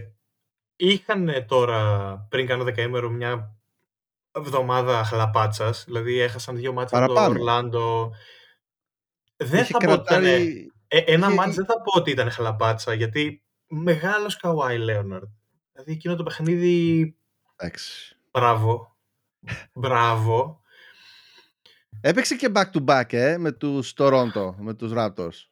[0.77, 3.57] είχαν τώρα πριν κάνω δεκαήμερο μια
[4.33, 7.41] εβδομάδα χλαπάτσας, δηλαδή έχασαν δύο ματς από το Παραπάνω.
[7.41, 8.12] Ορλάντο.
[9.37, 10.73] Δεν Είχε θα πω ότι ήταν, κρατάρει...
[10.93, 15.29] ε, ένα είχε- μάτς δεν θα πω ότι ήταν χλαπάτσα, γιατί μεγάλος Καουάι Λέοναρντ.
[15.73, 17.17] Δηλαδή εκείνο το παιχνίδι,
[17.57, 18.17] Εντάξει.
[18.31, 18.97] μπράβο,
[19.73, 20.61] μπράβο.
[22.00, 25.49] Έπαιξε και back to back ε, με τους Toronto, με τους Raptors.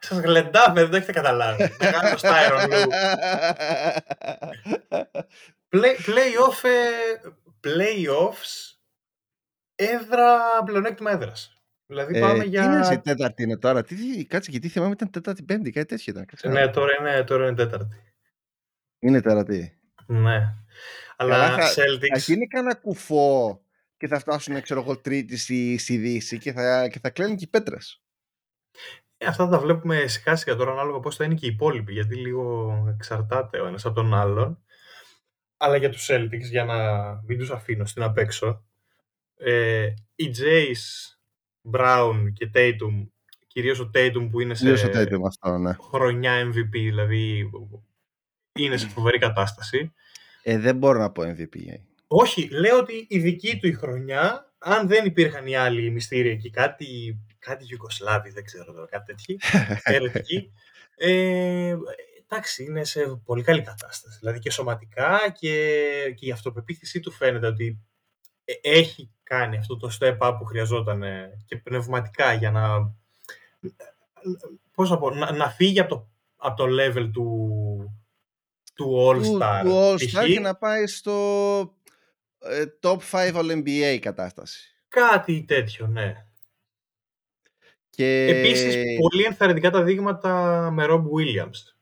[0.00, 1.74] Σας γλεντάμε, δεν το έχετε καταλάβει.
[1.80, 2.86] Μεγάλος Tyron Lue.
[5.70, 7.28] Play, play-off, ε,
[7.64, 8.74] playoffs,
[9.74, 11.53] έδρα, πλεονέκτημα έδρας.
[11.94, 12.64] Δηλαδή ε, πάμε Τι για...
[12.64, 16.26] είναι η τέταρτη είναι τώρα, τι, κάτσε γιατί θυμάμαι ήταν τέταρτη πέμπτη, κάτι τέτοιο ήταν.
[16.26, 16.70] κάτσε να Ναι, δω.
[16.72, 17.96] τώρα είναι, τώρα είναι τέταρτη.
[18.98, 19.78] Είναι τέταρτη.
[20.06, 20.54] Ναι.
[21.16, 22.18] Αλλά Καλά, θα- Θα Celtics...
[22.20, 23.60] γίνει κανένα κουφό
[23.96, 27.44] και θα φτάσουν, ξέρω εγώ, τρίτη στη, στη Δύση και θα, και θα κλαίνουν και
[27.44, 28.02] οι πέτρες.
[29.16, 32.16] ε, αυτά τα βλέπουμε σιγά σιγά τώρα ανάλογα πώς θα είναι και οι υπόλοιποι, γιατί
[32.16, 34.64] λίγο εξαρτάται ο ένας από τον άλλον.
[35.56, 36.76] Αλλά για τους Celtics, για να
[37.26, 38.64] μην τους αφήνω στην απ' έξω,
[39.36, 41.14] ε, οι Jays,
[41.72, 43.08] Brown και Tatum,
[43.46, 45.76] κυρίως ο Tatum που είναι σε Τελείωσε το έτοιμο αυτό, ναι.
[45.90, 47.50] χρονιά MVP, δηλαδή
[48.58, 49.92] είναι σε φοβερή κατάσταση.
[50.42, 51.56] Ε, δεν μπορώ να πω MVP.
[51.66, 51.76] ε.
[52.06, 56.50] Όχι, λέω ότι η δική του η χρονιά, αν δεν υπήρχαν οι άλλοι μυστήρια εκεί,
[56.50, 59.38] κάτι, κάτι Ιουγκοσλάβοι, δεν ξέρω τώρα, κάτι τέτοιοι,
[59.94, 60.52] ερετικοί,
[60.96, 61.76] ε,
[62.28, 64.18] εντάξει, είναι σε πολύ καλή κατάσταση.
[64.18, 67.93] Δηλαδή και σωματικά και, και η αυτοπεποίθησή του φαίνεται ότι ε,
[68.60, 72.94] έχει κάνει αυτό το step up που χρειαζόταν ε, και πνευματικά για να,
[74.74, 77.48] πώς να, πω, να, να φύγει από το, από το level του,
[78.74, 79.60] του All Του, Star.
[79.64, 80.14] του All π.χ.
[80.14, 81.14] Star και να πάει στο
[82.38, 84.68] ε, top 5 All NBA κατάσταση.
[84.88, 86.26] Κάτι τέτοιο, ναι.
[87.90, 88.26] Και...
[88.26, 91.74] Επίσης, πολύ ενθαρρυντικά τα δείγματα με Rob Williams.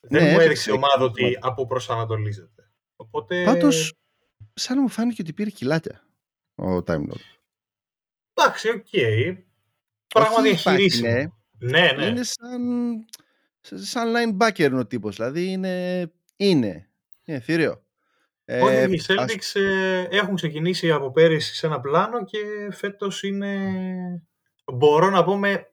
[0.00, 2.70] Δεν Ναι, μου έπαιξε έδειξε η ομάδα εκεί, ότι από προσανατολίζεται.
[2.96, 3.94] Οπότε, Πάντως,
[4.58, 6.02] σαν να μου φάνηκε ότι πήρε κιλάκια
[6.54, 7.20] ο Time Lord.
[8.34, 8.86] εντάξει, οκ.
[10.08, 11.10] Πράγμα Όχι υπάρχει, διαχειρίσιμο.
[11.10, 11.26] ναι.
[11.80, 12.04] Ναι, ναι.
[12.04, 12.60] Είναι σαν,
[13.60, 15.16] σαν linebacker είναι ο τύπος.
[15.16, 16.02] Δηλαδή είναι,
[16.36, 16.88] είναι,
[17.24, 17.82] είναι θηρίο.
[18.44, 22.38] Ε, Όχι, οι ας- Celtics ε, έχουν ξεκινήσει από πέρυσι σε ένα πλάνο και
[22.72, 23.70] φέτος είναι,
[24.72, 25.72] μπορώ να πω, με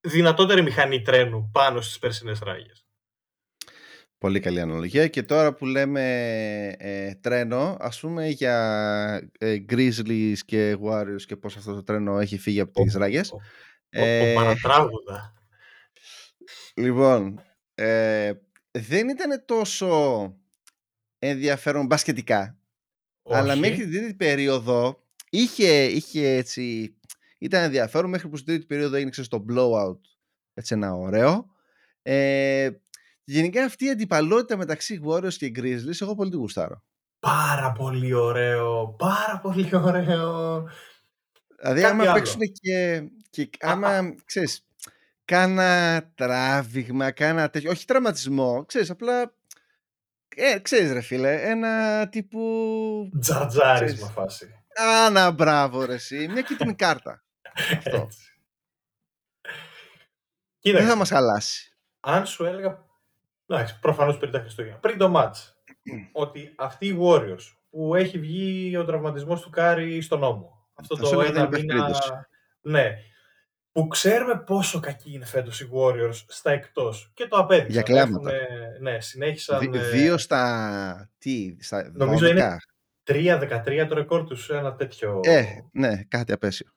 [0.00, 2.81] δυνατότερη μηχανή τρένου πάνω στις περσινές ράγες.
[4.22, 5.08] Πολύ καλή αναλογία.
[5.08, 6.02] Και τώρα που λέμε
[6.78, 12.38] ε, τρένο, ας πούμε για ε, Grizzlies και Warriors και πώς αυτό το τρένο έχει
[12.38, 13.32] φύγει από τις Ω, ράγες.
[13.32, 13.40] ω, ω,
[13.90, 15.32] Ε, Παρατράγουδα.
[16.74, 17.40] Λοιπόν,
[17.74, 18.32] ε,
[18.70, 19.90] δεν ήταν τόσο
[21.18, 22.58] ενδιαφέρον μπασκετικά,
[23.22, 23.60] αλλά Όχι.
[23.60, 26.96] μέχρι την τρίτη περίοδο είχε, είχε έτσι,
[27.38, 30.00] ήταν ενδιαφέρον μέχρι που στην τρίτη περίοδο έγινε ξέρεις, το blowout
[30.54, 31.46] έτσι ένα ωραίο.
[32.02, 32.70] Ε,
[33.24, 36.82] γενικά αυτή η αντιπαλότητα μεταξύ Warriors και Grizzlies εγώ πολύ την γουστάρω.
[37.18, 38.94] Πάρα πολύ ωραίο.
[38.98, 40.58] Πάρα πολύ ωραίο.
[41.60, 42.12] Δηλαδή Κάτι άμα άλλο.
[42.12, 44.66] παίξουν και, και άμα, ξέρεις,
[45.24, 49.34] κάνα τράβηγμα, κάνα τέτοιο, όχι τραυματισμό, ξέρεις, απλά,
[50.36, 52.40] ε, ξέρεις ρε φίλε, ένα τύπου,
[53.20, 54.12] Τζαρτζάρισμα Ξέρεις.
[54.14, 54.54] φάση.
[55.04, 57.22] άνα μπράβο ρε εσύ, μια κίτρινη κάρτα.
[57.76, 57.96] Αυτό.
[57.96, 58.26] Έτσι.
[60.58, 60.84] Κοίταξε.
[60.84, 61.76] Δεν θα μας χαλάσει.
[62.00, 62.84] αν σου έλεγα,
[63.46, 65.52] εντάξει, προφανώς πριν τα Χριστούγεννα, πριν το match,
[66.12, 71.04] ότι αυτοί οι Warriors που έχει βγει ο τραυματισμός του Κάρι στον ώμο, αυτό Θα
[71.04, 72.12] σου το έλεγα δεν ένα υπάρχει μήνα, περίπτωση.
[72.60, 72.94] ναι,
[73.72, 77.70] που ξέρουμε πόσο κακοί είναι φέτος οι Warriors στα εκτός και το απέδειξαν.
[77.72, 78.30] Για κλάματα.
[78.34, 81.10] Έχουνε- ναι, συνέχισαν, Δι- ε, Δύο στα.
[81.18, 82.30] Τι, στα Νομίζω 12.
[82.30, 82.56] είναι
[83.04, 85.20] 3-13 το ρεκόρ τους, ένα τέτοιο...
[85.24, 86.70] Ε, ναι, κάτι απέσιο.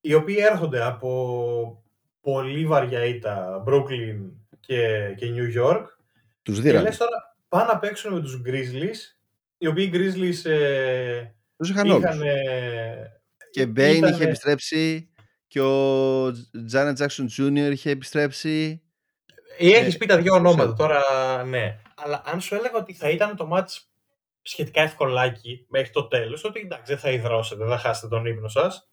[0.00, 1.82] οι οποίοι έρχονται από
[2.20, 5.84] πολύ βαριά ήττα, Brooklyn και, και New York
[6.48, 6.88] Τους και δίρανε.
[6.88, 9.16] λες τώρα πάνε να παίξουν με τους Grizzlies
[9.58, 11.24] οι οποίοι Grizzlies ε,
[11.56, 12.04] Τους είχαν όλους.
[12.04, 15.12] είχαν ε, Και Μπέιν είχε ήτανε- επιστρέψει.
[15.46, 16.32] Και ο
[16.66, 17.70] Τζάνετ Τζάξον Jr.
[17.72, 18.82] είχε επιστρέψει.
[19.58, 20.74] ή έχεις Ε, πει τα δύο ονόματα ξέρω.
[20.74, 21.02] τώρα,
[21.44, 21.78] ναι.
[21.96, 23.78] Αλλά αν σου έλεγα ότι θα ήταν το match
[24.42, 28.48] σχετικά ευκολάκι μέχρι το τέλος, ότι εντάξει δεν θα υδρώσετε, δεν θα χάσετε τον ύπνο
[28.48, 28.88] σας,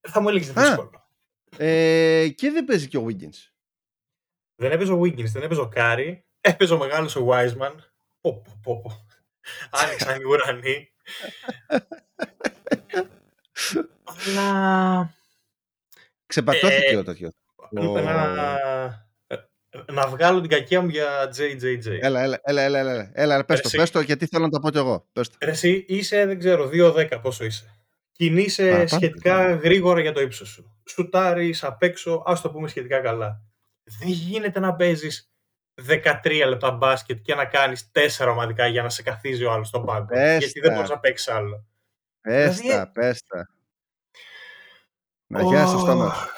[0.00, 0.62] θα μου έλεγες Α.
[0.62, 1.08] δύσκολο.
[1.56, 3.50] Ε, και δεν παίζει και ο Wiggins.
[4.60, 7.74] Δεν έπαιζε ο Wiggins, δεν έπαιζε ο Κάρι, έπαιζε ο μεγάλος ο Wiseman.
[8.20, 9.06] Πω, πω, πω, πω.
[9.70, 10.90] Άνοιξαν οι ουρανοί.
[14.04, 15.14] Αλλά
[16.26, 17.32] Ξεπατώθηκε Ε, ο τέτοιος.
[17.56, 18.34] Ο- να,
[19.92, 21.98] να βγάλω την κακία μου για JJJ.
[22.00, 23.76] Έλα, έλα, έλα, έλα, έλα, έλα, πες το, Εσύ.
[23.76, 25.08] πες το, γιατί θέλω να το πω κι εγώ.
[25.12, 25.36] Πες το.
[25.40, 27.74] Ρε Εσύ είσαι, δεν ξέρω, 2-10 πόσο είσαι.
[28.12, 28.88] Κινείσαι Παραπάνω.
[28.88, 30.76] σχετικά γρήγορα για το ύψος σου.
[30.88, 33.42] Σουτάρεις απ' έξω, ας το πούμε σχετικά καλά.
[33.98, 35.30] Δεν γίνεται να παίζεις
[35.88, 39.84] 13 λεπτά μπάσκετ και να κάνεις 4 ομαδικά για να σε καθίζει ο άλλος στον
[39.84, 40.06] πάγκο.
[40.06, 40.74] Πες γιατί δεν τα.
[40.74, 41.66] μπορείς να παίξεις άλλο.
[42.20, 43.48] Πες Δηλαδή, τα, πες τα.
[45.26, 46.28] Να γιάσει το στόμα σου.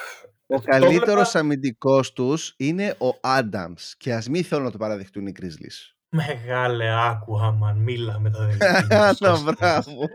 [0.46, 4.78] Ο Το καλύτερος βλέπα- αμυντικός τους είναι ο Άνταμς και ας μην θέλουν να το
[4.78, 5.94] παραδεχτούν οι Grizzlies.
[6.14, 8.46] Μεγάλε άκου άμα μίλα με τα Να
[9.12, 9.38] δελτία.
[9.44, 10.09] μπράβο.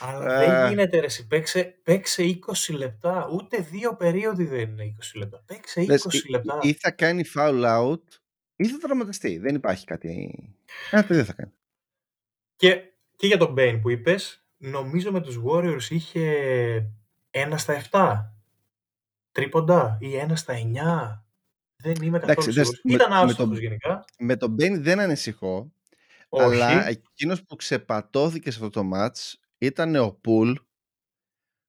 [0.00, 0.46] Αλλά Ε.
[0.46, 1.26] δεν γίνεται ρε εσύ.
[1.26, 2.22] Παίξε, παίξε
[2.70, 3.28] 20 λεπτά.
[3.32, 5.42] Ούτε δύο περίοδοι δεν είναι 20 λεπτά.
[5.46, 6.58] Παίξε 20 Λες, ή- λεπτά.
[6.62, 8.00] Ή θα κάνει foul out
[8.56, 9.38] ή θα τραυματιστεί.
[9.38, 10.38] Δεν υπάρχει κάτι.
[10.90, 11.52] Κάτι δεν θα κάνει.
[12.56, 12.82] Και,
[13.16, 16.34] και για τον Μπέιν που είπες, νομίζω με τους Warriors είχε
[17.30, 18.32] 1 στα 7
[19.32, 21.22] τρίποντα ή 1 στα 9.
[21.82, 22.80] Δεν είμαι καθόλου Εντάξει, δες, σίγουρος.
[22.84, 24.04] με- Ήταν με άστοχος τον- γενικά.
[24.18, 25.72] Με τον Μπέιν δεν ανησυχώ,
[26.28, 26.44] Όχι.
[26.44, 30.52] αλλά εκείνος που ξεπατώθηκε σε αυτό το match ήταν ο Πουλ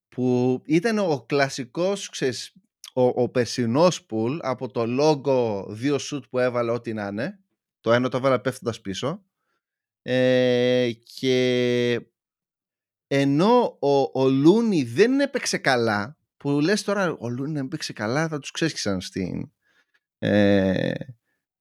[0.09, 2.53] που ήταν ο κλασικός, ξέρεις,
[2.93, 7.39] ο, ο περσινός Πουλ από το logo δύο σουτ που έβαλε ό,τι να είναι.
[7.81, 9.23] Το ένα το έβαλε πέφτοντας πίσω.
[10.01, 12.01] Ε, και
[13.07, 18.27] ενώ ο, ο Λούνι δεν έπαιξε καλά, που λες τώρα ο Λούνι δεν έπαιξε καλά,
[18.27, 19.51] θα τους ξέσχισαν στην,
[20.19, 20.93] ε,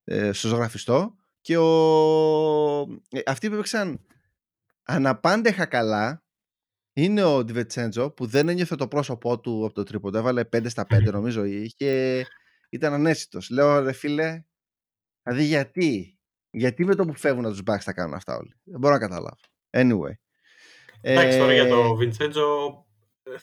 [0.04, 4.06] ε, στο ζωγραφιστό και ο, ε, αυτοί που έπαιξαν
[4.82, 6.22] αναπάντεχα καλά
[6.92, 10.18] είναι ο Ντιβετσέντζο που δεν ένιωθε το πρόσωπό του από το τρίποντο.
[10.18, 11.44] Έβαλε 5 στα 5 νομίζω.
[11.44, 12.24] Είχε,
[12.70, 13.50] ήταν ανέσυτος.
[13.50, 14.44] Λέω ρε φίλε,
[15.22, 16.18] δηλαδή γιατί,
[16.50, 19.00] γιατί με το που φεύγουν από τους Bucks τα κάνουν αυτά όλοι; Δεν μπορώ να
[19.00, 19.38] καταλάβω.
[19.70, 20.12] Anyway.
[21.00, 22.86] Εντάξει, τώρα για Ε, το Βιντσέντζο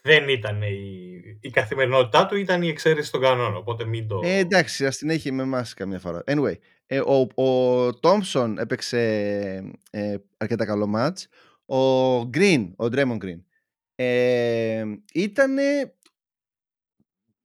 [0.02, 3.56] δεν ήταν η, η καθημερινότητά του, ήταν η εξαίρεση των κανόνων.
[3.56, 4.22] Οπότε μην το.
[4.24, 6.24] Ε, εντάξει, ας την έχει με εμάς καμιά φορά.
[6.28, 6.54] Anyway,
[6.86, 9.00] ε, ο, ο Thompson έπαιξε
[9.92, 11.24] ε, αρκετά καλό match.
[11.78, 13.42] Ο Green, ο Draymond Green,
[13.96, 15.58] ε, ήταν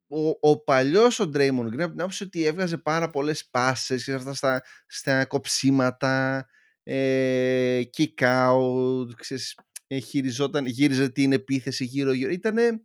[0.06, 4.12] ο, ο παλιός ο Draymond Green από την άποψη ότι έβγαζε πάρα πολλές πάσες και
[4.12, 6.46] αυτά στα, στα κοψίματα,
[6.82, 12.30] ε, kick out, ξέρεις, ε, χειριζόταν, γύριζε την επίθεση γύρω-γύρω.
[12.30, 12.82] Ήτανε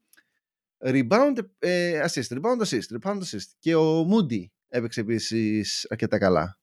[0.80, 3.50] rebound, ε, assist, rebound, assist, rebound, assist.
[3.60, 6.60] Και ο Moody έπαιξε επίσης αρκετά καλά.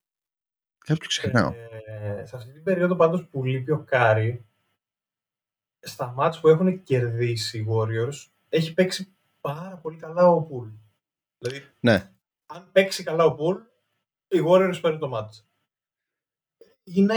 [0.78, 1.52] Κάποιο ξεχνάω.
[1.86, 4.46] Ε, σε αυτή την περίοδο πάντως που λείπει ο Κάρι,
[5.80, 10.68] στα μάτς που έχουν κερδίσει οι Warriors, έχει παίξει πάρα πολύ καλά ο Πουλ.
[11.38, 12.10] Δηλαδή, Ναι.
[12.46, 13.56] αν παίξει καλά ο Πουλ,
[14.28, 15.46] οι Warriors παίρνουν το μάτς.
[16.84, 17.14] Είναι...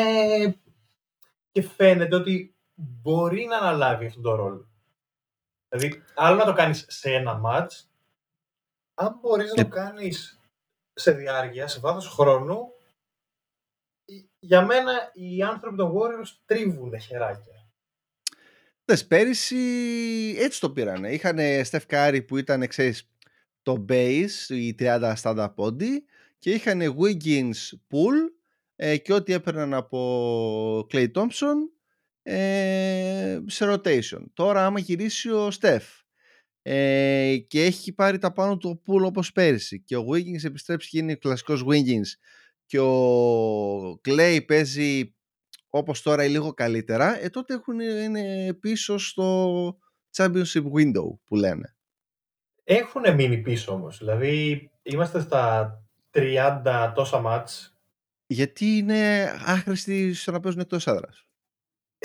[1.52, 4.70] και φαίνεται ότι μπορεί να αναλάβει αυτόν τον ρόλο.
[5.70, 7.90] Δηλαδή, άλλο να το κάνεις σε ένα μάτς,
[8.94, 9.64] αν μπορείς να Ε.
[9.64, 10.40] το κάνεις
[10.94, 12.74] σε διάρκεια, σε βάθος χρόνου,
[14.40, 17.70] για μένα οι άνθρωποι των Warriors τρίβουν τα χεράκια.
[18.86, 19.56] Δες, πέρυσι
[20.38, 21.12] έτσι το πήρανε.
[21.14, 23.10] Είχαν Steph Curry που ήταν, ξέρεις,
[23.62, 26.06] το base, η 30 στάντα πόντι
[26.40, 28.32] και είχαν Wiggins Pool
[28.76, 31.56] ε, και ό,τι έπαιρναν από Clay Thompson
[32.28, 34.24] ε, σε rotation.
[34.34, 36.04] Τώρα άμα γυρίσει ο Steph
[36.62, 40.90] ε, και έχει πάρει τα πάνω του ο Pool όπως πέρυσι και ο Wiggins επιστρέψει
[40.90, 42.08] και είναι κλασικός Wiggins
[42.66, 45.16] και ο Clay παίζει
[45.70, 49.80] όπως τώρα ή λίγο καλύτερα, ε, τότε έχουν, είναι πίσω στο
[50.18, 51.76] championship window που λένε.
[52.64, 53.98] Έχουν μείνει πίσω όμως.
[53.98, 55.74] Δηλαδή, είμαστε στα
[56.12, 57.80] 30 τόσα μάτς.
[58.28, 61.25] Γιατί είναι άχρηστοι στο να παίζουν εκτός έδρας.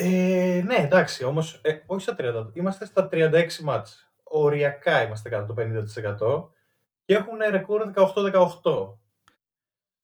[0.02, 4.12] Ε, ναι, εντάξει, όμως, ε, όχι στα 30, είμαστε στα 36 μάτς.
[4.22, 6.52] Οριακά είμαστε κάτω το 50%
[7.04, 8.98] και έχουν ρεκόρ 18-18.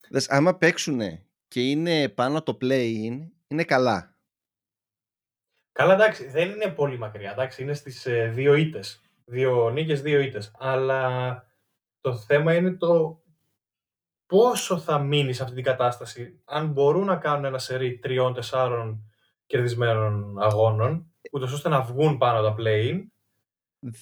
[0.09, 0.99] Δες, άμα παίξουν
[1.47, 4.15] και είναι πάνω το play-in, είναι καλά.
[5.71, 7.31] Καλά, εντάξει, δεν είναι πολύ μακριά.
[7.31, 9.01] Εντάξει, είναι στις ε, δύο ήττες.
[9.25, 10.51] Δύο νίκες, δύο ήττες.
[10.57, 11.43] Αλλά
[12.01, 13.21] το θέμα είναι το
[14.25, 16.41] πόσο θα μείνει σε αυτή την κατάσταση.
[16.45, 19.06] Αν μπορούν να κάνουν ένα σερί τριών-τεσσάρων
[19.47, 23.03] κερδισμένων αγώνων, ούτως ώστε να βγουν πάνω τα play-in.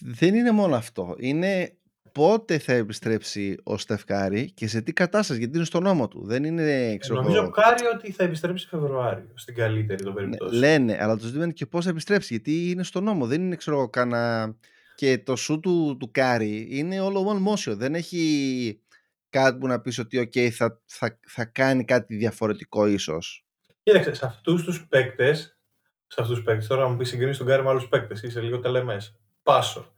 [0.02, 1.16] Δεν είναι μόνο αυτό.
[1.18, 1.78] Είναι
[2.12, 6.26] πότε θα επιστρέψει ο Στεφ Κάρι και σε τι κατάσταση, γιατί είναι στον ώμο του.
[6.26, 10.60] Δεν είναι, ξέρω, Νομίζω εγώ- Κάρι ότι θα επιστρέψει Φεβρουάριο, στην καλύτερη των Ναι, περιπτώσεων.
[10.60, 12.34] λένε, αλλά το ζήτημα είναι και πώς θα επιστρέψει.
[12.34, 13.26] Γιατί είναι στον ώμο.
[13.28, 14.56] Δεν είναι, ξέρω εγώ, κάνα.
[14.96, 17.76] Και το σουτ του, του Κάρι είναι όλο one motion.
[17.78, 18.82] Δεν έχει
[19.30, 23.45] κάτι που να πεις ότι okay, θα, θα, θα κάνει κάτι διαφορετικό ίσως.
[23.86, 25.60] Κοίταξε, σε αυτούς τους παίκτες,
[26.08, 28.60] σε αυτούς τους παίκτες, τώρα μου πεις συγκρίνεις τον Κάρι με άλλους παίκτες, είσαι λίγο
[28.60, 29.20] τελεμές.
[29.44, 29.94] Πάσο.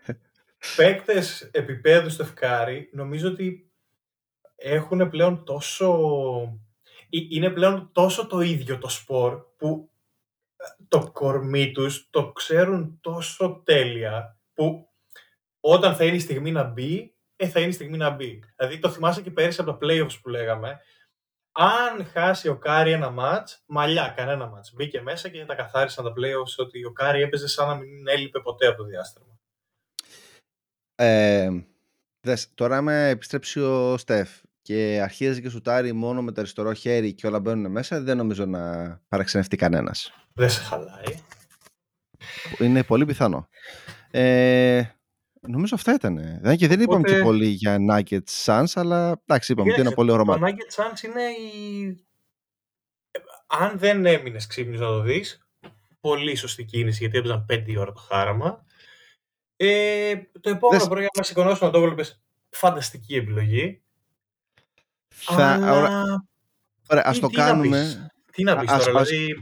[0.76, 3.70] παίκτες επίπεδου Στεφ Κάρι, νομίζω ότι
[4.56, 5.88] έχουν πλέον τόσο.
[7.10, 9.90] ε- Είναι πλέον τόσο το ίδιο το σπορ που
[10.56, 14.88] ε, το κορμί τους το ξέρουν τόσο τέλεια που
[15.60, 18.42] όταν θα είναι η στιγμή να μπει, ε, θα είναι η στιγμή να μπει.
[18.56, 20.80] Δηλαδή το θυμάσαι και πέρυσι από τα playoffs που λέγαμε,
[21.52, 24.72] αν χάσει ο Κάρι ένα ματς, μαλλιά κανένα ματς.
[24.74, 28.40] Μπήκε μέσα και τα καθάρισαν τα playoffs ότι ο Κάρι έπαιζε σαν να μην έλειπε
[28.40, 29.38] ποτέ από το διάστημα.
[30.94, 31.48] Ε,
[32.20, 34.30] δες, τώρα άμα επιστρέψει ο Στεφ
[34.62, 38.46] και αρχίζει και σουτάρει μόνο με το αριστερό χέρι και όλα μπαίνουν μέσα, δεν νομίζω
[38.46, 40.12] να παραξενευτεί κανένας.
[40.34, 41.22] Δεν σε χαλάει.
[42.58, 43.48] Είναι πολύ πιθανό.
[44.10, 44.82] Ε,
[45.48, 46.38] νομίζω αυτά ήταν.
[46.42, 49.88] Δεν, και δεν είπαμε Οπότε- και πολύ για Nuggets Suns, αλλά εντάξει, είπαμε ότι είναι
[49.90, 50.56] Κοίταξε, πολύ ωραίο Το ματς.
[50.56, 52.04] Nuggets Suns είναι η...
[53.46, 55.46] Αν δεν έμεινες ξύπνιος να το δεις,
[56.00, 58.64] πολύ σωστή κίνηση γιατί έπαιζαν 5 ώρα το χάραμα.
[59.56, 63.82] Ε, το επόμενο Δες- πρωί, αν σηκωνόσουν να το βλέπεις, φανταστική επιλογή.
[65.14, 65.72] Θα, αλλά...
[65.72, 66.24] ωραία,
[66.88, 67.78] ωραία, ας τι- το τι να κάνουμε.
[67.80, 69.32] πεις; Τι να πεις Ας- τώρα, ας- δηλαδή...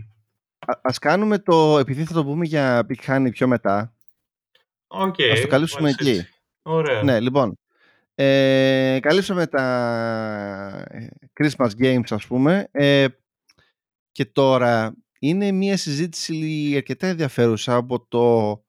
[0.66, 3.92] Α- ας κάνουμε το, επειδή θα το πούμε για Big Honey πιο μετά.
[4.88, 6.18] Οκ, Ας το καλύψουμε βάλεις εκεί.
[6.18, 6.32] έτσι.
[6.62, 7.02] Ωραία.
[7.02, 7.58] Ναι, λοιπόν.
[8.14, 11.08] Ε, καλύψαμε τα ε,
[11.40, 12.68] Christmas Games, ας πούμε.
[12.70, 13.06] Ε,
[14.12, 18.62] και τώρα είναι μια συζήτηση αρκετά ενδιαφέρουσα από το...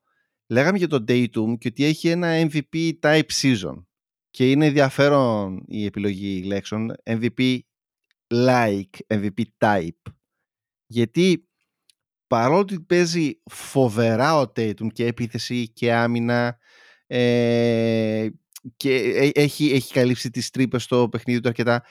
[0.47, 3.83] Λέγαμε για το Datum και ότι έχει ένα MVP type season.
[4.29, 6.95] Και είναι ενδιαφέρον η επιλογή λέξεων.
[7.03, 7.59] MVP
[8.33, 10.11] like, MVP type.
[10.85, 11.48] Γιατί
[12.29, 16.57] παρόλο ότι παίζει φοβερά ο Tatum και επίθεση και άμυνα
[17.07, 18.27] ε,
[18.77, 21.83] και ε- έχει, έχει καλύψει τις τρύπες στο παιχνίδι του αρκετά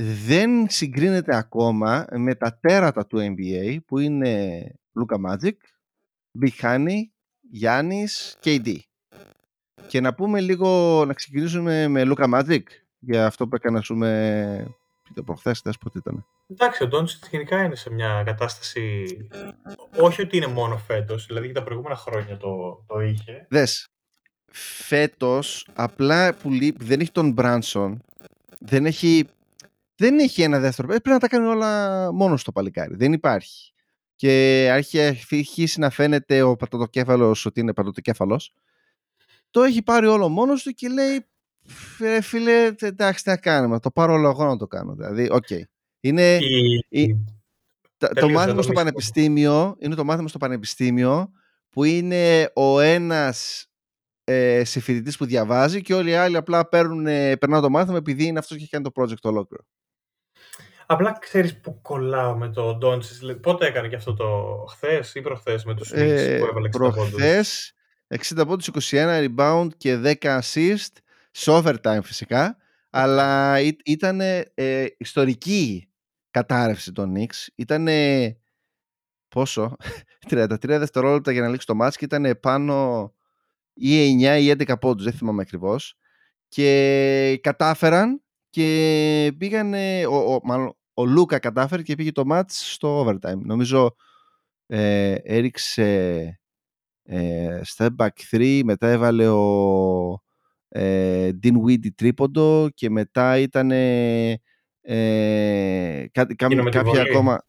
[0.00, 4.62] δεν συγκρίνεται ακόμα με τα τέρατα του NBA που είναι
[5.00, 5.56] Luka Magic,
[6.40, 6.98] Big Honey,
[7.40, 8.76] Γιάννης, KD.
[9.86, 12.62] Και να πούμε λίγο, να ξεκινήσουμε με Luka Magic
[12.98, 14.74] για αυτό που έκανα σου με
[15.14, 16.26] το προχθές, δες πότε ήταν.
[16.48, 19.06] Εντάξει, ο Ντόντσιτ γενικά είναι σε μια κατάσταση.
[20.00, 23.46] Όχι ότι είναι μόνο φέτος, δηλαδή και τα προηγούμενα χρόνια το, το είχε.
[23.48, 23.88] Δες,
[24.52, 28.02] φέτος απλά που λείπει, δεν έχει τον Μπράνσον,
[28.60, 29.24] δεν έχει,
[29.96, 33.12] δεν έχει ένα δεύτερο, ε, πρέπει να τα κάνει όλα μόνος του το παλικάρι, δεν
[33.12, 33.72] υπάρχει.
[34.16, 38.54] Και έχει αρχίσει να φαίνεται ο πατατοκέφαλος ότι είναι πατατοκέφαλος.
[39.50, 41.26] Το έχει πάρει όλο μόνος του και λέει
[42.00, 44.94] «Ρε φίλε, εντάξει τι να κάνουμε, το πάρω όλο εγώ να το κάνω.
[44.94, 45.48] Δηλαδή, οκ.
[46.00, 47.24] Είναι, Η- η-
[47.96, 48.74] τα- το Τελείωσε μάθημα το στο μυστικό.
[48.78, 51.30] πανεπιστήμιο είναι το μάθημα στο πανεπιστήμιο
[51.70, 53.66] που είναι ο ένας
[54.24, 58.24] ε, συμφοιτητής που διαβάζει και όλοι οι άλλοι απλά παίρνουν, ε, περνάνε το μάθημα επειδή
[58.24, 59.64] είναι αυτός και έχει κάνει το project ολόκληρο.
[60.86, 63.30] Απλά ξέρεις που κολλάω με το Ντόντσιτ.
[63.32, 64.26] Πότε έκανε και αυτό το
[64.68, 67.72] χθες ή προχθές με τους Knicks Ε, που έβαλε 60 πόντους; προχθές
[68.08, 70.92] 60 πόντους, 21 rebound και 10 assist
[71.36, 72.56] σε overtime φυσικά
[72.90, 75.88] αλλά ήταν ε, ιστορική
[76.30, 77.46] κατάρρευση των Knicks.
[77.54, 77.88] Ήταν
[79.28, 79.76] πόσο
[80.30, 83.12] 33 δευτερόλεπτα για να λήξει το match και ήταν πάνω
[83.74, 85.96] ή 9 ή 11 πόντους δεν θυμάμαι ακριβώς.
[86.48, 93.06] Και κατάφεραν και πήγανε ο, ο, μάλλον, ο Λούκα κατάφερε και πήγε το match στο
[93.06, 93.38] overtime.
[93.38, 93.94] Νομίζω
[94.66, 96.40] ε, έριξε
[97.02, 100.23] ε, step back 3 μετά έβαλε ο
[100.76, 104.34] ε, Dinwiddie τρίποντο και μετά ήταν ε,
[106.12, 107.00] κάτι, κά- Εκείνο με τη κάποια βολή.
[107.10, 107.46] ακόμα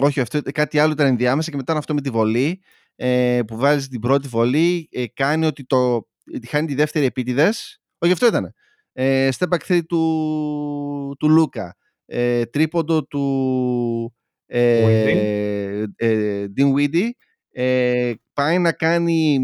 [0.00, 2.62] όχι αυτό, κάτι άλλο ήταν ενδιάμεσα και μετά είναι αυτό με τη βολή
[2.96, 6.08] ε, που βάζει την πρώτη βολή ε, κάνει ότι το
[6.48, 8.54] χάνει τη δεύτερη επίτηδες όχι αυτό ήταν
[8.92, 11.76] Ε, step back 3 του, του Λούκα.
[12.06, 14.14] Ε, τρίποντο του
[14.46, 17.08] ε, ε, Dean Weedy.
[17.50, 19.38] Ε, πάει να κάνει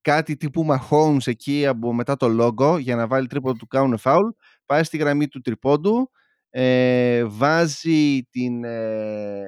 [0.00, 2.26] κάτι τύπου Mahomes εκεί από μετά το
[2.58, 4.30] logo για να βάλει τρίποντο του κάνουν foul.
[4.66, 6.10] Πάει στη γραμμή του τρίποντου.
[6.50, 9.42] Ε, βάζει την ε,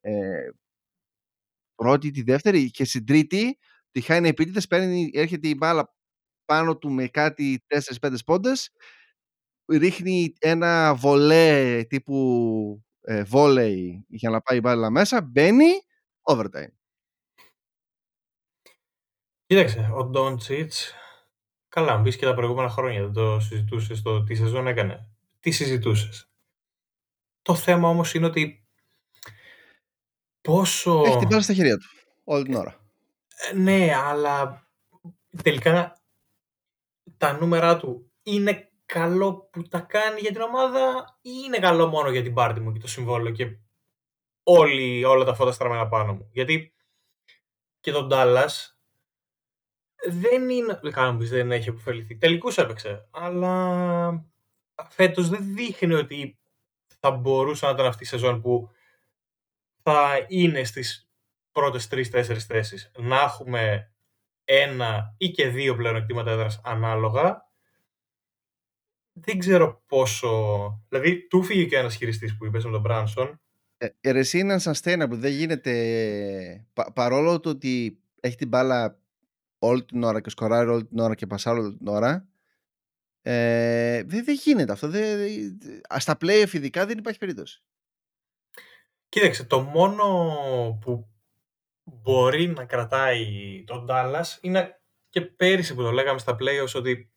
[0.00, 0.50] ε,
[1.74, 3.58] πρώτη, τη δεύτερη και στην τρίτη
[3.90, 5.94] τη χάνει επίτηδες, παίρνει, έρχεται η μπάλα
[6.44, 7.64] πάνω του με κάτι
[8.00, 8.70] 4-5 πόντες
[9.66, 15.66] ρίχνει ένα βολέ τύπου ε, βόλεϊ για να πάει η μπάλα μέσα, μπαίνει
[16.22, 16.77] overtime.
[19.48, 20.94] Κοίταξε, ο Ντόντσιτς,
[21.68, 25.08] καλά, μπεις και τα προηγούμενα χρόνια, δεν το συζητούσες το τι σεζόν έκανε.
[25.40, 26.30] Τι συζητούσες;
[27.42, 28.66] Το θέμα όμως είναι ότι
[30.40, 31.02] πόσο...
[31.06, 31.86] Έχει την μπάλα στα χέρια του,
[32.24, 32.80] όλη την ώρα.
[33.50, 34.66] Ε, ναι, αλλά
[35.42, 36.02] τελικά
[37.16, 42.10] τα νούμερα του είναι καλό που τα κάνει για την ομάδα ή είναι καλό μόνο
[42.10, 43.58] για την πάρτι μου και το συμβόλαιο και
[44.42, 46.74] όλοι, όλα τα φώτα στραμμένα πάνω μου; Γιατί
[47.80, 48.77] και τον Dallas
[50.06, 50.80] δεν είναι...
[50.82, 52.16] Δεν δεν έχει αποφεληθεί.
[52.16, 54.24] Τελικούς έπαιξε, αλλά
[54.88, 56.38] φέτος δεν δείχνει ότι
[57.00, 58.70] θα μπορούσε να ήταν αυτή η σεζόν που
[59.82, 61.08] θα είναι στις
[61.52, 62.90] πρώτες τρεις-τέσσερις θέσεις.
[62.96, 63.92] Να έχουμε
[64.44, 67.48] ένα ή και δύο πλεονεκτήματα έδρας ανάλογα
[69.20, 70.30] δεν ξέρω πόσο.
[70.88, 73.40] Δηλαδή, του φύγει και ένας χειριστής που είπες με τον Μπράνσον.
[73.78, 75.08] Ε, εσύ είναι unsustainable.
[75.10, 76.66] Δεν γίνεται.
[76.72, 78.98] Πα, παρόλο το ότι έχει την μπάλα
[79.58, 82.28] όλη την ώρα και σκοράρει όλη την ώρα και πασάρει όλη την ώρα.
[83.22, 84.88] Ε, δεν, δεν γίνεται αυτό.
[84.88, 85.18] Δεν,
[85.98, 87.62] στα play ειδικά δεν υπάρχει περίπτωση.
[89.08, 90.04] Κοίταξε, το μόνο
[90.80, 91.08] που
[91.82, 93.24] μπορεί να κρατάει
[93.66, 97.12] τον Dallas είναι και πέρυσι που το λέγαμε στα playoffs ότι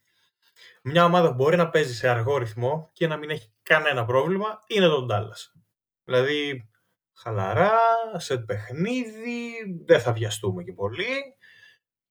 [0.84, 4.88] μια ομάδα μπορεί να παίζει σε αργό ρυθμό και να μην έχει κανένα πρόβλημα είναι
[4.88, 5.60] το Dallas.
[6.04, 6.70] Δηλαδή,
[7.14, 7.80] χαλαρά,
[8.18, 9.52] σε παιχνίδι,
[9.86, 11.36] δεν θα βιαστούμε και πολύ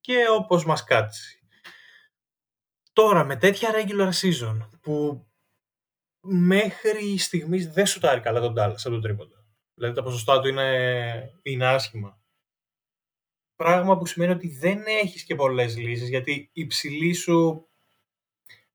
[0.01, 1.39] και όπως μας κάτσει.
[2.93, 5.25] Τώρα, με τέτοια regular season που
[6.19, 9.35] μέχρι στιγμής δεν σουτάρει καλά τον Dallas από το τρίποντο.
[9.73, 12.21] Δηλαδή τα ποσοστά του είναι, είναι άσχημα.
[13.55, 17.69] Πράγμα που σημαίνει ότι δεν έχεις και πολλές λύσεις γιατί η ψηλή σου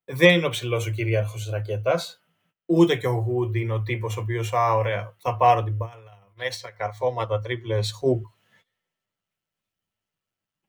[0.04, 2.24] δεν είναι ο ψηλός ο κυρίαρχος της ρακέτας,
[2.64, 6.32] ούτε και ο Wood είναι ο τύπος ο οποίος, α, ωραία, θα πάρω την μπάλα
[6.34, 8.35] μέσα, καρφώματα, τρίπλες, hook.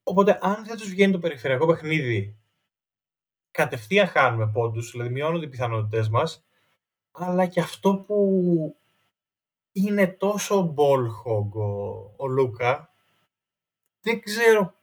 [0.08, 2.38] Οπότε, αν δεν τους βγαίνει το περιφερειακό παιχνίδι,
[3.50, 6.46] κατευθείαν χάνουμε πόντους, δηλαδή μειώνονται οι πιθανότητες μας,
[7.10, 8.76] αλλά και αυτό που
[9.72, 11.64] είναι τόσο ball hog ο,
[12.16, 12.94] ο Λούκα,
[14.00, 14.74] δεν ξέρω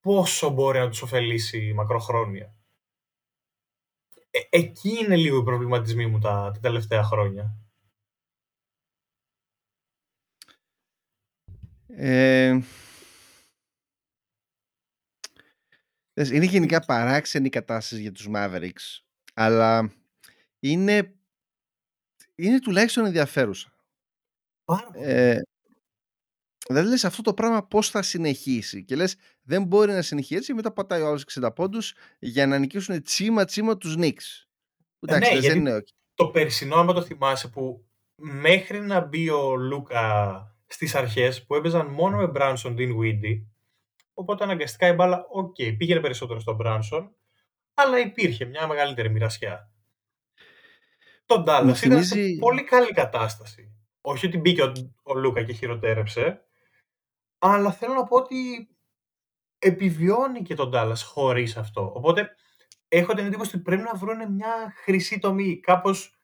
[0.00, 2.54] πόσο μπορεί να τους ωφελήσει μακροχρόνια.
[4.30, 7.56] Ε, εκεί είναι λίγο οι προβληματισμοί μου τα, τα τελευταία χρόνια.
[11.86, 12.60] Ε,
[16.28, 19.02] είναι γενικά παράξενη η κατάσταση για τους Mavericks,
[19.34, 19.92] αλλά
[20.60, 21.14] είναι,
[22.34, 23.74] είναι τουλάχιστον ενδιαφέρουσα.
[24.92, 25.38] Ε,
[26.68, 30.54] δηλαδή λες αυτό το πράγμα πώς θα συνεχίσει και λες δεν μπορεί να συνεχίσει έτσι
[30.54, 34.46] μετά πατάει ο άλλος 60 πόντους για να νικήσουν τσίμα τσίμα τους Knicks.
[35.06, 35.82] Ε, ναι, δεν είναι
[36.14, 41.86] το περσινό, άμα το θυμάσαι, που μέχρι να μπει ο Λούκα στις αρχές που έπαιζαν
[41.86, 43.42] μόνο με Μπράνσον Dean Weedy,
[44.20, 47.14] οπότε αναγκαστικά η μπάλα, ok, okay, πήγαινε περισσότερο στον Μπράνσον,
[47.74, 49.72] αλλά υπήρχε μια μεγαλύτερη μοιρασιά.
[51.26, 51.84] Το Dallas θυμίζει...
[51.84, 53.74] ήταν σε πολύ καλή κατάσταση.
[54.00, 54.72] Όχι ότι μπήκε ο,
[55.02, 56.44] ο Λούκα και χειροτέρεψε,
[57.38, 58.68] αλλά θέλω να πω ότι
[59.58, 61.92] επιβιώνει και το Dallas χωρίς αυτό.
[61.94, 62.30] Οπότε
[62.88, 66.14] έχω την εντύπωση ότι πρέπει να βρουν μια χρυσή τομή, κάπως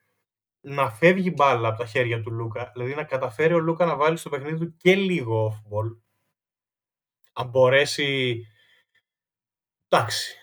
[0.59, 4.17] να φεύγει μπάλα από τα χέρια του Λούκα, δηλαδή να καταφέρει ο Λούκα να βάλει
[4.17, 6.06] στο παιχνίδι του και λίγο off-ball.
[7.37, 8.41] Αν μπορέσει...
[9.89, 10.35] Εντάξει,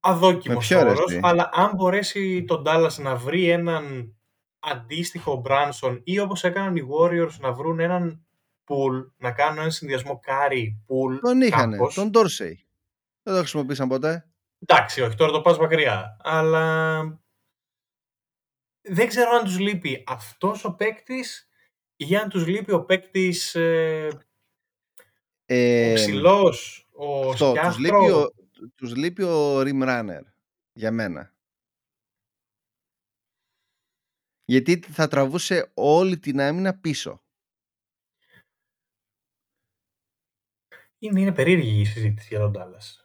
[0.00, 4.14] αδόκιμος όρος, αλλά αν μπορέσει τον Dallas να βρει έναν
[4.58, 8.26] αντίστοιχο Μπράνσον ή όπως έκαναν οι Warriors να βρουν έναν
[8.66, 11.18] pool, να κάνουν έναν συνδυασμό κάρι pool.
[11.20, 12.54] Τον είχαν, τον Dorsey.
[13.22, 14.26] Δεν το χρησιμοποίησαν ποτέ.
[14.58, 16.16] Εντάξει, όχι, τώρα το πας μακριά.
[16.22, 17.02] Αλλά
[18.82, 21.48] δεν ξέρω αν τους λείπει αυτός ο παίκτης
[21.96, 24.08] ή αν τους λείπει ο παίκτης ε,
[25.52, 28.32] ε, ο ψηλός, ο αυτό, τους λείπει ο,
[28.74, 30.22] τους λείπει ο Rim Runner,
[30.72, 31.34] για μένα.
[34.44, 37.22] Γιατί θα τραβούσε όλη την άμυνα πίσω.
[40.98, 43.04] Είναι, είναι περίεργη η συζήτηση για τον Dallas.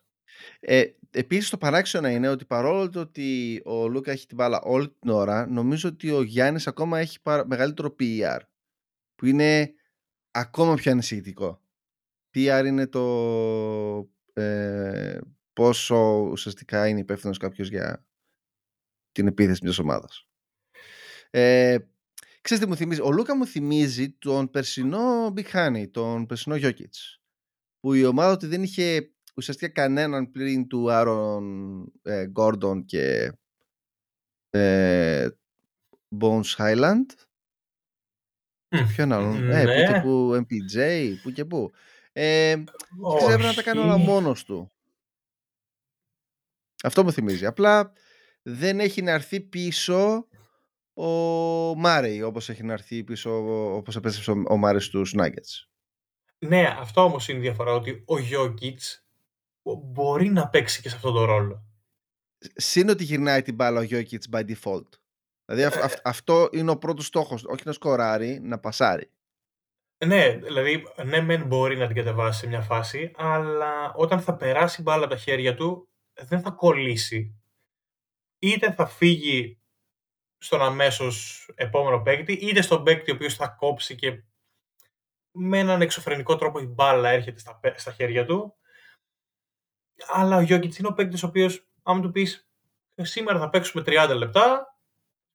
[0.59, 4.89] Ε, Επίσης, το παράξενο είναι ότι παρόλο το ότι ο Λούκα έχει την μπάλα όλη
[4.89, 8.39] την ώρα, νομίζω ότι ο Γιάννης ακόμα έχει μεγαλύτερο PER.
[9.15, 9.73] Που είναι
[10.31, 11.61] ακόμα πιο ανησυχητικό.
[12.33, 13.03] PR είναι το
[14.33, 15.19] ε,
[15.53, 15.97] πόσο
[16.31, 18.05] ουσιαστικά είναι υπεύθυνος κάποιος για
[19.11, 20.27] την επίθεση μιας ομάδας.
[21.29, 21.77] Ε,
[22.41, 23.01] ξέρετε τι μου θυμίζει.
[23.01, 27.17] Ο Λούκα μου θυμίζει τον περσινό Big Honey, τον περσινό Jokic.
[27.79, 33.31] Που η ομάδα του δεν είχε ουσιαστικά κανέναν πλην του Άρον ε, Γκόρντον και
[34.49, 35.27] ε,
[36.19, 37.05] Bones Highland.
[38.69, 38.85] Mm.
[38.95, 39.49] Ποιον άλλον.
[39.51, 40.01] Ε, ναι.
[40.01, 41.71] που, που MPJ, που και που.
[42.19, 42.63] Ε,
[43.17, 44.71] και έπρεπε να τα κάνει όλα μόνος του.
[46.83, 47.45] Αυτό μου θυμίζει.
[47.45, 47.93] Απλά
[48.41, 50.27] δεν έχει να έρθει πίσω
[50.93, 51.05] ο
[51.75, 53.31] Μάρεϊ όπως έχει να έρθει πίσω
[53.75, 55.67] όπως επέστρεψε ο Μάρεϊ στους Nuggets.
[56.37, 59.07] Ναι, αυτό όμως είναι η διαφορά ότι ο Γιώκητς
[59.63, 61.65] μπορεί να παίξει και σε αυτόν τον ρόλο.
[62.55, 64.89] Συν ότι γυρνάει την μπάλα ο Γιώκητς by default.
[65.45, 69.11] Δηλαδή ε, αυτό είναι ο πρώτος στόχος, όχι να σκοράρει, να πασάρει.
[70.05, 74.81] Ναι, δηλαδή, ναι, μεν μπορεί να την κατεβάσει σε μια φάση, αλλά όταν θα περάσει
[74.81, 77.41] μπάλα από τα χέρια του, δεν θα κολλήσει.
[78.39, 79.59] Είτε θα φύγει
[80.37, 84.23] στον αμέσως επόμενο παίκτη, είτε στον παίκτη ο οποίος θα κόψει και
[85.31, 88.55] με έναν εξωφρενικό τρόπο η μπάλα έρχεται στα, στα χέρια του.
[90.07, 92.49] Αλλά ο Γιώκητ είναι ο παίκτης ο οποίος, άμα του πεις
[92.95, 94.77] σήμερα θα παίξουμε 30 λεπτά,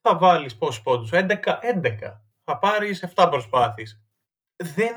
[0.00, 2.20] θα βάλεις πόσους πόντους, 11, 11.
[2.44, 4.01] Θα πάρεις 7 προσπάθειες
[4.62, 4.94] δεν,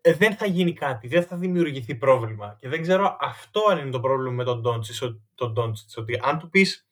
[0.00, 2.56] ε, δεν θα γίνει κάτι, δεν θα δημιουργηθεί πρόβλημα.
[2.60, 6.88] Και δεν ξέρω αυτό αν είναι το πρόβλημα με τον Ντόντσιτς, ότι αν του πεις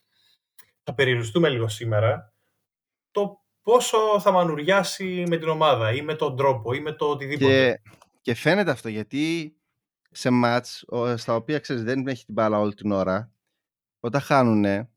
[0.83, 2.33] θα περιοριστούμε λίγο σήμερα,
[3.11, 7.81] το πόσο θα μανουριάσει με την ομάδα ή με τον τρόπο ή με το οτιδήποτε.
[7.83, 9.57] Και, και φαίνεται αυτό γιατί
[10.11, 13.33] σε μάτς στα οποία ξέρεις δεν έχει την μπάλα όλη την ώρα
[14.01, 14.91] όταν χάνουνε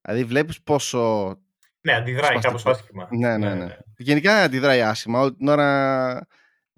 [0.00, 1.36] δηλαδή βλέπεις πόσο
[1.80, 3.08] ναι, αντιδράει κάπως άσχημα.
[3.10, 3.76] Ναι, ναι, ναι, ναι.
[3.96, 5.20] Γενικά αντιδράει άσχημα.
[5.20, 6.26] Όλη την ώρα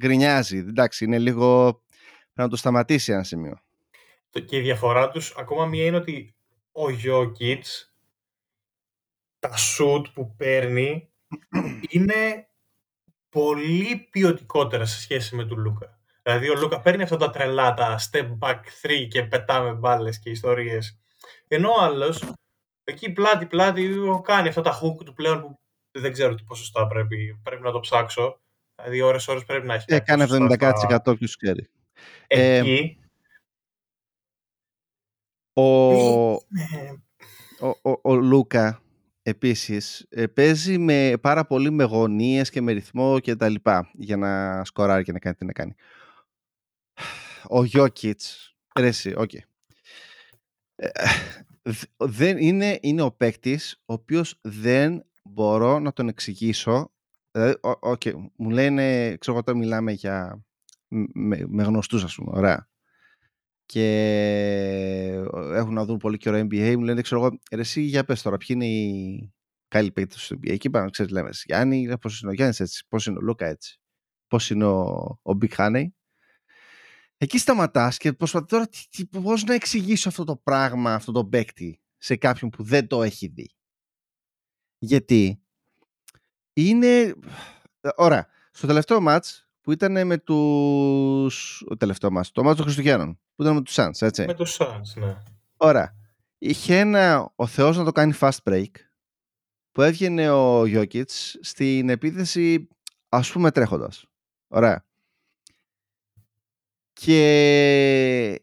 [0.03, 0.59] γκρινιάζει.
[0.59, 1.73] Εντάξει, είναι λίγο.
[1.73, 3.59] Πρέπει να το σταματήσει ένα σημείο.
[4.31, 6.35] Και η διαφορά τους ακόμα μία είναι ότι
[6.73, 7.67] ο Γιώκητ
[9.39, 11.11] τα σουτ που παίρνει
[11.95, 12.47] είναι
[13.29, 16.01] πολύ ποιοτικότερα σε σχέση με τον Λούκα.
[16.23, 20.31] Δηλαδή ο Λούκα παίρνει αυτά τα τρελά, τα step back 3 και πετάμε μπάλες και
[20.31, 20.99] ιστορίες.
[21.49, 22.33] Ενώ ο άλλος
[22.85, 25.59] Εκεί πλάτη-πλάτη κάνει αυτά τα hook του πλέον που
[25.91, 28.41] δεν ξέρω τι ποσοστά πρέπει, πρέπει να το ψάξω.
[28.75, 29.85] Δηλαδή ώρες-ώρες πρέπει να έχει.
[29.89, 31.69] Έκανε 70% ποιος ξέρει.
[32.27, 32.99] Εκεί...
[35.53, 36.41] ο, ο,
[37.83, 38.83] ο, ο, Λούκα
[39.23, 44.17] επίσης ε, παίζει με πάρα πολύ με γωνίες και με ρυθμό και τα λοιπά για
[44.17, 45.75] να σκοράρει και να κάνει τι να κάνει.
[47.49, 49.31] Ο Γιόκιτς, ρε εσύ, ok.
[49.33, 49.41] Okay
[51.97, 56.93] δεν είναι, είναι ο παίκτης ο οποίος δεν μπορώ να τον εξηγήσω.
[57.31, 60.45] Δηλαδή, okay, μου λένε, ξέρω εγώ μιλάμε για
[61.13, 62.69] με, με γνωστούς ας πούμε, ωραία.
[63.67, 63.87] Και
[65.53, 68.49] έχουν να δουν πολύ καιρό NBA, μου λένε, ξέρω εγώ, εσύ για πες τώρα, ποιοι
[68.51, 69.33] είναι οι
[69.69, 70.51] καλοί παίκτες του NBA.
[70.51, 73.81] Εκεί πάμε, ξέρεις, λέμε, Γιάννη, πώς είναι ο Γιάννης έτσι, πώς είναι ο Λούκα έτσι,
[74.27, 74.81] πώς είναι ο,
[75.23, 75.85] ο Big Honey.
[77.23, 78.69] Εκεί σταματάς και προσπαθείς τώρα
[79.23, 83.27] πώς να εξηγήσω αυτό το πράγμα, αυτό το παίκτη σε κάποιον που δεν το έχει
[83.27, 83.51] δει.
[84.79, 85.43] Γιατί
[86.53, 87.15] είναι.
[87.97, 88.27] Ωραία.
[88.53, 91.65] Στο τελευταίο μάτς που ήταν με τους...
[91.69, 94.25] Ο τελευταίο μάτς, το μάτς των Χριστουγέννων, που ήταν με τους Suns, έτσι.
[94.25, 95.17] Με τους Suns, ναι.
[95.57, 95.97] Ωραία.
[96.39, 98.71] Είχε ένα ο Θεός να το κάνει fast break,
[99.73, 102.69] που έβγαινε ο Γιώκητς στην επίθεση,
[103.09, 104.05] ας πούμε, τρέχοντας.
[104.49, 104.87] Ωραία.
[107.05, 108.43] Και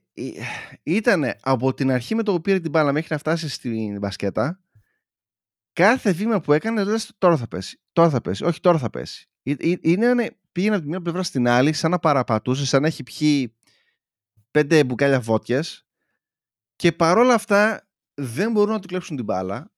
[0.84, 4.60] ήταν από την αρχή με το που πήρε την μπάλα μέχρι να φτάσει στην μπασκέτα,
[5.74, 9.30] κάθε βήμα που έκανε λες τώρα θα πέσει, τώρα θα πέσει, όχι τώρα θα πέσει.
[9.82, 13.55] Είναι, πήγαινε από τη μία πλευρά στην άλλη σαν να παραπατούσε, σαν να έχει πιει
[14.51, 15.86] πέντε μπουκάλια βότιες
[16.76, 19.72] και παρόλα αυτά δεν μπορούν να του κλέψουν την μπάλα.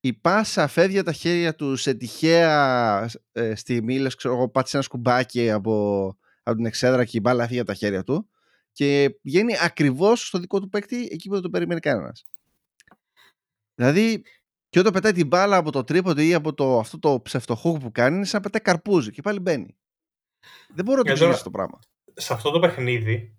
[0.00, 5.50] Η πάσα φεύγει τα χέρια τους σε τυχαία ε, στιγμής, ξέρω εγώ, πάτησε ένα σκουμπάκι
[5.50, 6.16] από
[6.48, 8.28] από την εξέδρα και η μπάλα έφυγε από τα χέρια του
[8.72, 12.24] και βγαίνει ακριβώς στο δικό του παίκτη εκεί που δεν το περιμένει κανένας.
[13.74, 14.24] Δηλαδή,
[14.68, 17.92] και όταν πετάει την μπάλα από το τρίποδο ή από το, αυτό το ψευτοχούκ που
[17.92, 19.76] κάνει, είναι σαν να πετάει καρπούζι και πάλι μπαίνει.
[20.68, 21.78] Δεν μπορώ να το εξηγήσω το πράγμα.
[22.14, 23.36] Σε αυτό το παιχνίδι,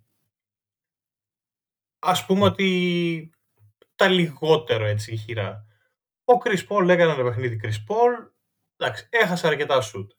[2.00, 3.30] ας πούμε ότι
[3.96, 5.66] τα λιγότερο έτσι χειρά.
[6.24, 8.32] Ο Chris Paul έκανε ένα παιχνίδι Chris Paul,
[8.78, 10.12] εντάξει, έχασε αρκετά σουτ.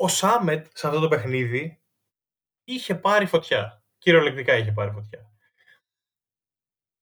[0.00, 1.82] Ο Σάμετ σε αυτό το παιχνίδι
[2.64, 3.84] είχε πάρει φωτιά.
[3.98, 5.30] Κυριολεκτικά είχε πάρει φωτιά.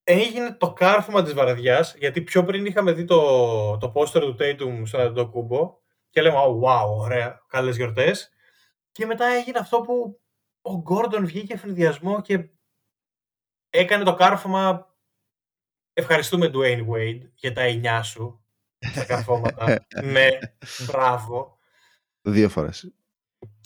[0.05, 4.83] έγινε το κάρφωμα της βαραδιάς, γιατί πιο πριν είχαμε δει το, το πόστερ του Tatum
[4.85, 5.79] στον Αντιτοκούμπο
[6.11, 8.31] και λέμε oh, wow, ωραία, καλές γιορτές.
[8.93, 10.21] Και μετά έγινε αυτό που
[10.61, 12.49] ο Γκόρντον βγήκε φρυδιασμό και
[13.71, 14.95] έκανε το κάρφωμα
[15.93, 18.45] ευχαριστούμε Dwayne Wade για τα εννιά σου,
[18.95, 19.87] τα καρφώματα.
[20.13, 20.29] ναι,
[20.87, 21.56] μπράβο.
[22.27, 22.93] Δύο φορές.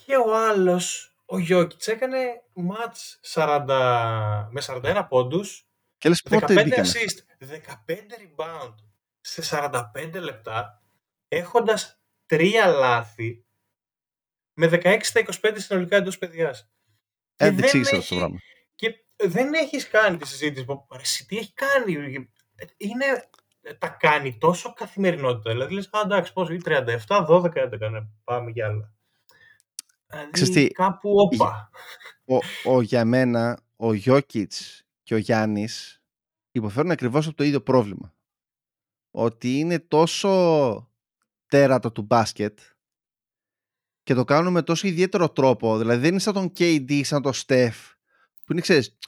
[0.04, 6.62] Και ο άλλος, ο Γιώκητς, έκανε μάτς 40, με 41 πόντους, Και λες 15 πότε
[6.62, 6.88] μπήκανε.
[6.88, 8.74] assist, 15 rebound
[9.20, 10.82] σε 45 λεπτά,
[11.28, 13.44] έχοντας τρία λάθη,
[14.54, 16.70] με 16 στα 25 συνολικά εντός παιδιάς.
[17.36, 18.38] Και Ε, δεν δεν εξήγησα έχει- αυτό το πράγμα.
[18.74, 21.92] Και δεν έχεις κάνει τη συζήτηση που «Ρε, εσύ τι έχει κάνει.
[22.76, 23.28] Είναι,
[23.78, 25.50] τα κάνει τόσο καθημερινότητα.
[25.50, 28.92] Δηλαδή λες, α, εντάξει, πόσο, ή 37, 12, 11, ναι, πάμε για άλλα.
[30.30, 31.70] Ξέρεις Δηλαδή, τι, κάπου όπα.
[32.24, 32.36] Ο,
[32.72, 36.02] ο, για μένα, ο Γιώκητς και ο Γιάννης
[36.50, 38.14] υποφέρουν ακριβώς από το ίδιο πρόβλημα.
[39.10, 40.90] Ότι είναι τόσο
[41.46, 42.58] τέρατο του μπάσκετ
[44.02, 45.78] και το κάνουν με τόσο ιδιαίτερο τρόπο.
[45.78, 47.94] Δηλαδή δεν είναι σαν τον KD, σαν τον Steph,
[48.44, 48.98] που είναι, ξέρεις,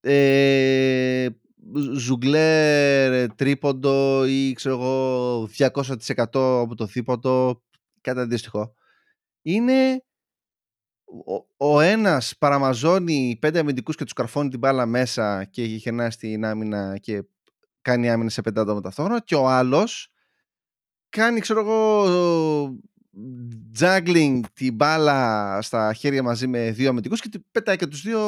[0.00, 1.28] ε,
[1.94, 7.62] ζουγκλέρ, τρίποντο ή ξέρω εγώ 200% από το θήποντο,
[8.00, 8.74] κάτι αντίστοιχο.
[9.42, 10.04] Είναι
[11.58, 16.44] ο, ο ένας παραμαζώνει πέντε αμυντικούς και τους καρφώνει την μπάλα μέσα και γυρνάει στην
[16.44, 17.24] άμυνα και
[17.80, 20.12] κάνει άμυνα σε πέντε άτομα ταυτόχρονα και ο άλλος
[21.08, 22.04] κάνει ξέρω εγώ
[23.78, 28.20] juggling την μπάλα στα χέρια μαζί με δύο αμυντικούς και την πετάει και τους δύο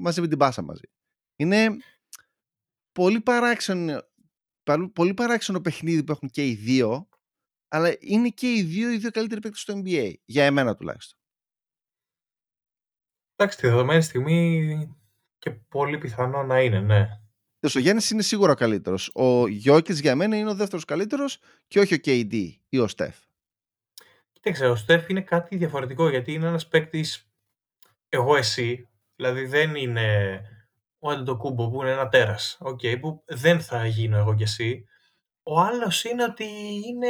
[0.00, 0.90] μαζί με την μπάσα μαζί.
[1.36, 1.68] Είναι
[2.94, 4.02] πολύ παράξενο,
[4.62, 7.08] παρο- πολύ παράξενο παιχνίδι που έχουν και οι δύο
[7.68, 11.18] αλλά είναι και οι δύο οι δύο καλύτεροι παίκτες στο NBA για εμένα τουλάχιστον.
[13.36, 14.96] Εντάξει, τη δεδομένη στιγμή
[15.38, 17.08] και πολύ πιθανό να είναι, ναι.
[17.74, 19.10] Ο Γιάννη είναι σίγουρα ο καλύτερος.
[19.14, 23.16] Ο Γιώκητ για μένα είναι ο δεύτερος καλύτερος και όχι ο KD ή ο Στεφ.
[24.32, 27.28] Κοίταξε, ο Στεφ είναι κάτι διαφορετικό γιατί είναι ένας παίκτης
[28.08, 30.40] εγώ εσύ, δηλαδή δεν είναι
[31.04, 34.84] ο Αντιτοκούμπο που είναι ένα τέρας, okay, που δεν θα γίνω εγώ κι εσύ.
[35.42, 36.44] Ο άλλος είναι ότι
[36.86, 37.08] είναι,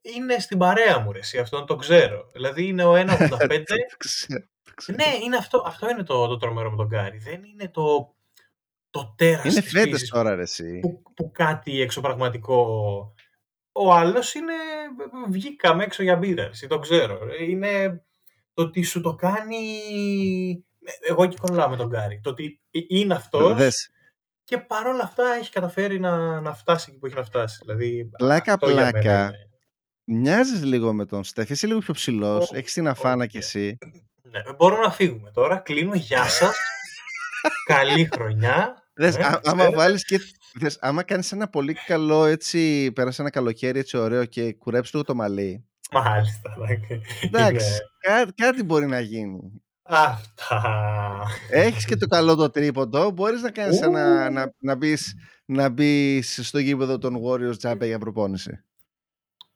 [0.00, 2.30] είναι στην παρέα μου ρε, εσύ, αυτόν το ξέρω.
[2.32, 3.62] Δηλαδή είναι ο 1,85
[4.94, 7.18] Ναι, είναι αυτό, αυτό είναι το, το τρομερό με τον Γκάρι.
[7.18, 8.14] Δεν είναι το,
[8.90, 10.78] το τέρας Είναι της φέτες φύσης τώρα ρε εσύ.
[10.78, 12.64] που, που κάτι εξωπραγματικό.
[13.72, 14.54] Ο άλλος είναι,
[15.28, 17.18] βγήκαμε έξω για μπύρα, εσύ, το ξέρω.
[17.40, 18.02] Είναι
[18.54, 19.58] το ότι σου το κάνει,
[21.08, 22.20] εγώ εκεί κολλάω με τον Γκάρι.
[22.22, 23.88] Το ότι είναι αυτός Δες,
[24.44, 27.58] και παρόλα αυτά έχει καταφέρει να, να φτάσει εκεί που έχει να φτάσει.
[27.60, 29.24] Δηλαδή, Πλάκα, αυτό για μένα πλάκα.
[29.24, 29.36] είναι-
[30.20, 31.50] μοιάζεις λίγο με τον Στεφ.
[31.50, 32.50] Είσαι λίγο πιο ψηλός.
[32.50, 33.28] Ω, Έχεις την αφάνα οκ.
[33.30, 33.78] κι εσύ.
[34.22, 35.56] Ναι, μπορούμε να φύγουμε τώρα.
[35.58, 35.94] Κλείνω.
[35.94, 36.56] Γεια σας.
[37.66, 38.82] Καλή χρονιά.
[38.94, 39.76] Δες, Ναι, α- άμα ξέρετε.
[39.76, 40.18] βάλεις και...
[40.54, 45.04] Δες, άμα κάνεις ένα πολύ καλό έτσι, πέρασε ένα καλοκαίρι έτσι ωραίο και κουρέψεις λίγο
[45.06, 45.66] το μαλλί.
[45.92, 46.54] Μάλιστα.
[46.58, 46.98] ναι.
[47.20, 47.78] Εντάξει, Είναι
[48.24, 49.62] κά- κάτι μπορεί να γίνει.
[49.90, 51.26] Αυτά.
[51.50, 55.14] Έχεις και το καλό το τρίποντο, μπορείς να κάνεις ένα, να, να, μπεις,
[55.44, 58.64] να μπεις στο γήπεδο των Warriors τζάμπε για προπόνηση.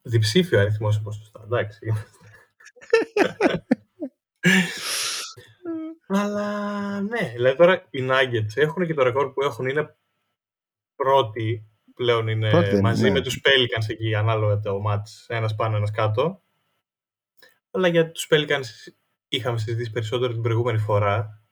[0.02, 1.40] Διψήφιο αριθμός σε ποσοστά.
[1.44, 1.92] Εντάξει.
[6.06, 9.66] Αλλά ναι, δηλαδή τώρα οι Nuggets έχουν και το ρεκόρ που έχουν.
[9.66, 9.96] Είναι
[10.94, 13.10] πρώτοι πλέον είναι Πρώτοι είναι, μαζί ναι.
[13.10, 16.42] με τους Pelicans εκεί ανάλογα το match ένας πάνω ένας κάτω.
[17.70, 18.64] Αλλά για τους Pelicans
[19.36, 21.42] είχαμε συζητήσει περισσότερο την προηγούμενη φορά.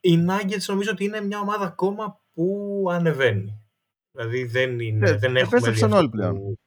[0.00, 3.62] Οι Nuggets νομίζω ότι είναι μια ομάδα ακόμα που ανεβαίνει.
[4.10, 6.34] Δηλαδή δεν, είναι, Ναι, δεν έχουμε επέστρεψαν δει αυτό όλοι πλέον.
[6.38, 6.58] που-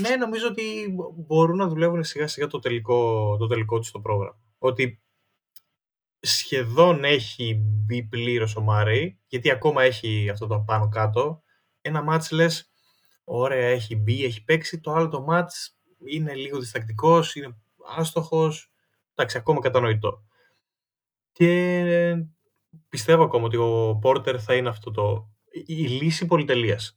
[0.00, 4.40] Ναι, νομίζω ότι μπορούν να δουλεύουν σιγά σιγά το τελικό, το τελικό τους στο πρόγραμμα.
[4.58, 5.02] Ότι
[6.20, 11.42] σχεδόν έχει μπει πλήρως ο Μάρεϊ, γιατί ακόμα έχει αυτό το πάνω κάτω.
[11.80, 12.70] Ένα μάτς λες,
[13.24, 14.80] ωραία, έχει μπει, έχει παίξει.
[14.80, 17.56] Το άλλο το μάτς είναι λίγο διστακτικός, είναι
[17.96, 18.71] άστοχος.
[19.14, 20.24] Εντάξει, ακόμα κατανοητό.
[21.32, 22.24] Και
[22.88, 25.30] πιστεύω ακόμα ότι ο Πόρτερ θα είναι αυτό το...
[25.50, 26.96] η- η λύση πολυτελείας.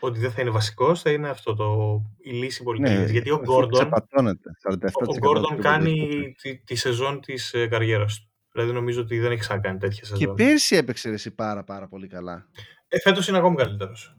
[0.00, 2.00] Ότι δεν θα είναι βασικός, θα είναι αυτό το...
[2.18, 3.10] η λύση πολυτελείας.
[3.10, 4.50] γιατί ο Ναι, αφού Γκόρντον Ξεπατώνεται.
[4.70, 5.64] 47% ο του Γκόρντον τρίποντος.
[5.72, 8.28] κάνει τη, τη σεζόν της ε, καριέρας του.
[8.52, 10.34] Δηλαδή νομίζω ότι δεν έχει ξανακάνει τέτοια Και σεζόν.
[10.34, 12.48] πέρσι έπαιξε ρε εσύ πάρα πάρα πολύ καλά.
[12.88, 14.16] Ε, φέτος είναι ακόμη καλύτερος.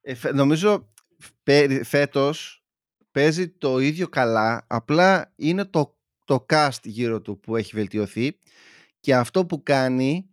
[0.00, 0.92] Ε, φε- νομίζω
[1.42, 2.64] πέ- φέτος
[3.10, 8.38] παίζει το ίδιο καλά, απλά είναι το, το cast γύρω του που έχει βελτιωθεί
[9.00, 10.28] και αυτό που κάνει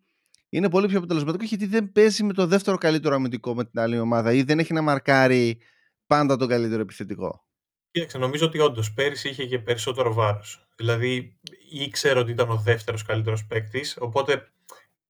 [0.50, 4.00] είναι πολύ πιο αποτελεσματικό γιατί δεν παίζει με το δεύτερο καλύτερο αμυντικό με την άλλη
[4.00, 5.60] ομάδα ή δεν έχει να μαρκάρει
[6.06, 7.46] πάντα τον καλύτερο επιθετικό.
[7.92, 10.68] Κοίταξε, νομίζω ότι όντως πέρυσι είχε και περισσότερο βάρος.
[10.76, 11.40] Δηλαδή
[11.72, 14.52] ήξερε ότι ήταν ο δεύτερος καλύτερος παίκτης, οπότε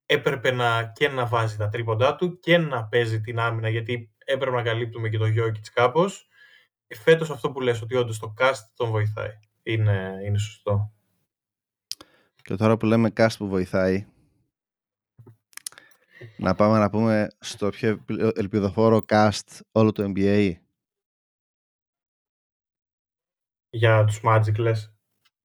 [0.06, 4.56] έπρεπε να, και να βάζει τα τρίποντά του και να παίζει την άμυνα γιατί έπρεπε
[4.56, 6.28] να καλύπτουμε και το Jokic κάπως.
[6.88, 9.40] Φέτος αυτό που λες ότι όντως το cast τον βοηθάει.
[9.64, 10.94] Είναι, είναι σωστό.
[12.36, 14.08] Και τώρα που λέμε cast που βοηθάει,
[16.38, 18.06] να πάμε να πούμε στο πιο
[18.36, 20.54] ελπιδοφόρο cast όλο το NBA.
[23.70, 24.94] Για τους Magic λες.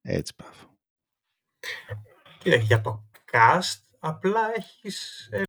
[0.00, 0.74] Έτσι πάω.
[2.38, 5.42] Κοίτα, για το cast απλά έχεις ε,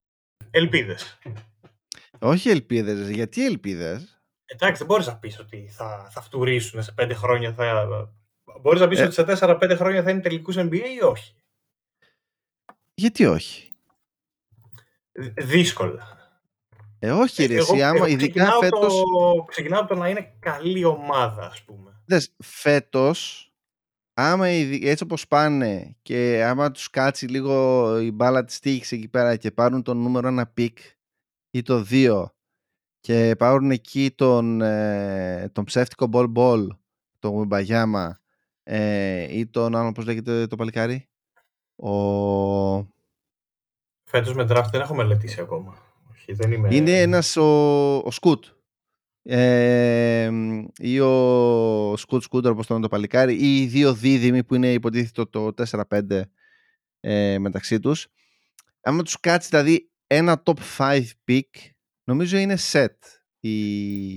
[0.51, 1.19] ελπίδες.
[2.19, 7.13] Όχι ελπίδες, γιατί ελπίδες; Εντάξει, δεν μπορείς να πεις ότι θα, θα φτουρήσουν σε πέντε
[7.13, 7.53] χρόνια.
[7.53, 8.13] Θα...
[8.61, 9.03] Μπορείς να πεις ε...
[9.03, 11.35] ότι σε τέσσερα-πέντε χρόνια θα είναι τελικούς NBA ή όχι;
[12.93, 13.67] Γιατί όχι;
[15.37, 16.15] Δύσκολα.
[16.99, 18.93] Ε, όχι ρε, εσύ, άμα ειδικά φέτος...
[18.95, 22.01] Το, ξεκινάω από το να είναι καλή ομάδα, ας πούμε.
[22.05, 23.51] Δες, φέτος,
[24.13, 29.35] άμα έτσι όπως πάνε και άμα τους κάτσει λίγο η μπάλα της τύχης εκεί πέρα
[29.35, 30.77] και πάρουν τον νούμερο ένα pick
[31.51, 32.35] ή το δύο
[32.99, 36.69] και πάρουν εκεί τον, ε, τον ψεύτικο Bol Bol,
[37.19, 38.19] τον Wembanyama
[38.69, 41.07] ε, ή τον άλλο, πώς λέγεται το παλικάρι,
[41.75, 41.91] ο...
[44.03, 45.77] Φέτος με draft δεν έχω μελετήσει ακόμα.
[46.11, 46.75] Όχι, δεν είμαι...
[46.75, 48.45] Είναι ένας ο, ο Σκουτ.
[49.21, 50.31] Ε,
[50.77, 54.73] ή ο Σκουτ Σκούτερ όπως το είναι το παλικάρι ή οι δύο δίδυμοι που είναι
[54.73, 56.21] υποτίθετο το 4-5
[56.99, 58.07] ε, μεταξύ τους.
[58.81, 61.49] Άμα τους κάτσει δηλαδή ένα top 5 pick
[62.03, 62.95] νομίζω είναι set
[63.39, 64.09] η,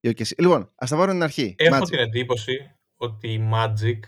[0.00, 1.54] η Λοιπόν, ας τα βάλουμε την αρχή.
[1.58, 1.88] Έχω Magic.
[1.88, 4.00] την εντύπωση ότι οι Magic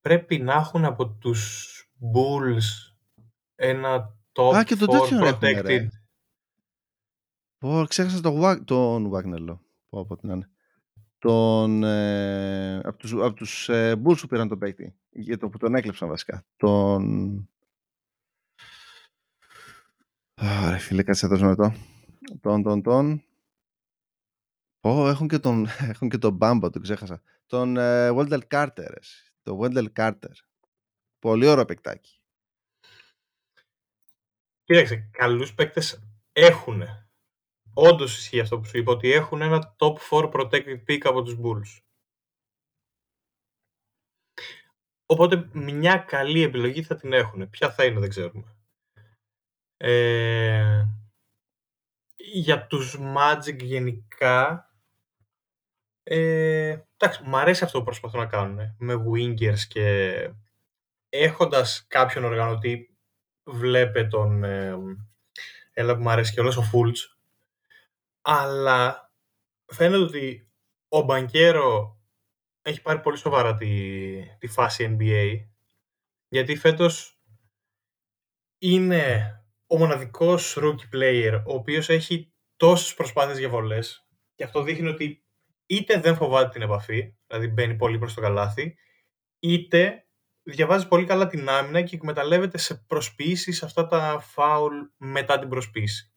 [0.00, 1.70] πρέπει να έχουν από τους
[2.14, 2.94] Bulls
[3.54, 4.84] ένα top Α, και 4
[5.22, 5.86] protected.
[7.58, 9.60] Πω, ξέχασα τον, τον Wagner, λέω.
[9.88, 10.48] Πω, από την είναι.
[11.18, 14.94] Τον, ε, από τους, από τους ε, Bulls που πήραν τον παίκτη.
[15.10, 16.46] Για το που τον έκλεψαν βασικά.
[16.56, 17.48] Τον...
[20.40, 21.74] Ωραία, φίλε, κάτσε εδώ με το.
[22.40, 23.24] Τον, τον, τον.
[24.84, 27.22] Πω, έχουν και τον, έχουν και τον Bamba, τον ξέχασα.
[27.46, 28.96] Τον ε, Wendell Carter.
[29.42, 30.32] Το Wendell Carter.
[31.18, 32.20] Πολύ ωραίο παικτάκι.
[34.64, 36.82] Κοίταξε, καλούς παίκτες έχουν.
[37.74, 41.36] Όντως ισχύει αυτό που σου είπα, ότι έχουν ένα top 4 protected pick από τους
[41.42, 41.82] Bulls.
[45.06, 47.50] Οπότε μια καλή επιλογή θα την έχουν.
[47.50, 48.56] Ποια θα είναι δεν ξέρουμε.
[49.76, 50.86] Ε,
[52.16, 54.68] για τους Magic γενικά,
[56.06, 60.30] ε, εντάξει, μου αρέσει αυτό που προσπαθούν να κάνουν με wingers και
[61.08, 62.96] έχοντας κάποιον οργανωτή
[63.44, 64.76] βλέπε τον ε,
[65.72, 67.18] έλα που μου αρέσει και όλος ο Φούλτς
[68.22, 69.12] αλλά
[69.66, 70.50] φαίνεται ότι
[70.88, 71.98] ο Μπανκέρο
[72.62, 75.46] έχει πάρει πολύ σοβαρά τη, τη φάση NBA
[76.28, 77.18] γιατί φέτος
[78.58, 79.34] είναι
[79.66, 85.23] ο μοναδικός rookie player ο οποίος έχει τόσες προσπάθειες για βολές και αυτό δείχνει ότι
[85.66, 88.76] είτε δεν φοβάται την επαφή, δηλαδή μπαίνει πολύ προς το καλάθι,
[89.38, 90.06] είτε
[90.42, 96.12] διαβάζει πολύ καλά την άμυνα και εκμεταλλεύεται σε προσποιήσεις αυτά τα φάουλ μετά την προσπίση.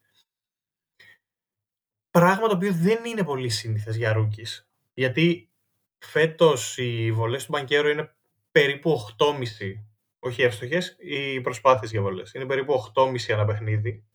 [2.10, 4.70] Πράγμα το οποίο δεν είναι πολύ σύνηθες για ρούκις.
[4.94, 5.52] Γιατί
[5.98, 8.16] φέτος οι βολές του Μπανκέρο είναι
[8.52, 9.88] περίπου 8,5
[10.20, 12.34] όχι εύστοχες, οι προσπάθειες για βολές.
[12.34, 14.06] Είναι περίπου 8,5 ένα παιχνίδι.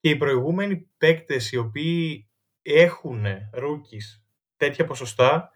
[0.00, 2.30] Και οι προηγούμενοι παίκτες οι οποίοι
[2.62, 4.27] έχουν ρούκις
[4.58, 5.52] τέτοια ποσοστά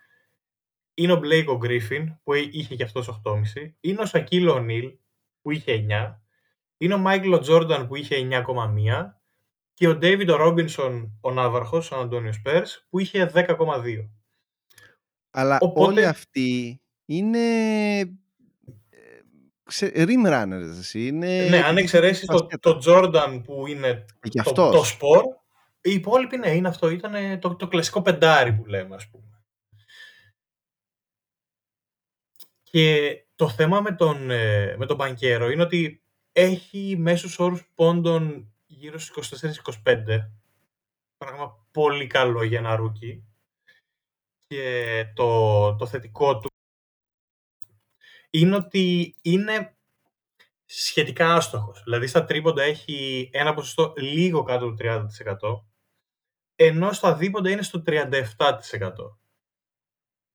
[0.95, 3.73] είναι ο Blake ο Griffin που είχε και αυτός 8,5.
[3.81, 4.97] Είναι ο Σακίλ O'Neal
[5.43, 6.15] που είχε 9.
[6.77, 8.43] Είναι ο Michael Jordan που είχε 9,1.
[9.75, 14.09] Και ο David Robinson, ο Ναύαρχος, ο Αντώνιος Πέρς, που είχε 10,2.
[15.31, 15.91] Αλλά Οπότε...
[15.91, 17.39] όλοι αυτοί είναι
[19.81, 20.95] rim runners.
[20.95, 21.47] Είναι...
[21.49, 24.05] Ναι, αν εξαιρέσεις το, το Jordan που είναι
[24.55, 25.25] το, το σπορ,
[25.83, 26.89] οι υπόλοιποι ναι, είναι αυτό.
[26.89, 29.43] Ήταν το, το κλασικό πεντάρι που λέμε, ας πούμε.
[32.63, 36.03] Και το θέμα με τον, ε, με τον Μπανκέρο είναι ότι
[36.33, 39.33] έχει μέσους όρους πόντων γύρω στους
[39.85, 40.31] 24-25.
[41.17, 43.25] Πράγμα πολύ καλό για ένα rookie.
[44.47, 46.51] Και το, το θετικό του
[48.31, 49.77] είναι ότι είναι
[50.65, 51.83] σχετικά άστοχος.
[51.83, 55.07] Δηλαδή στα τρίποντα έχει ένα ποσοστό λίγο κάτω του 30%,
[56.57, 58.11] ενώ στα δίποντα είναι στο 37%.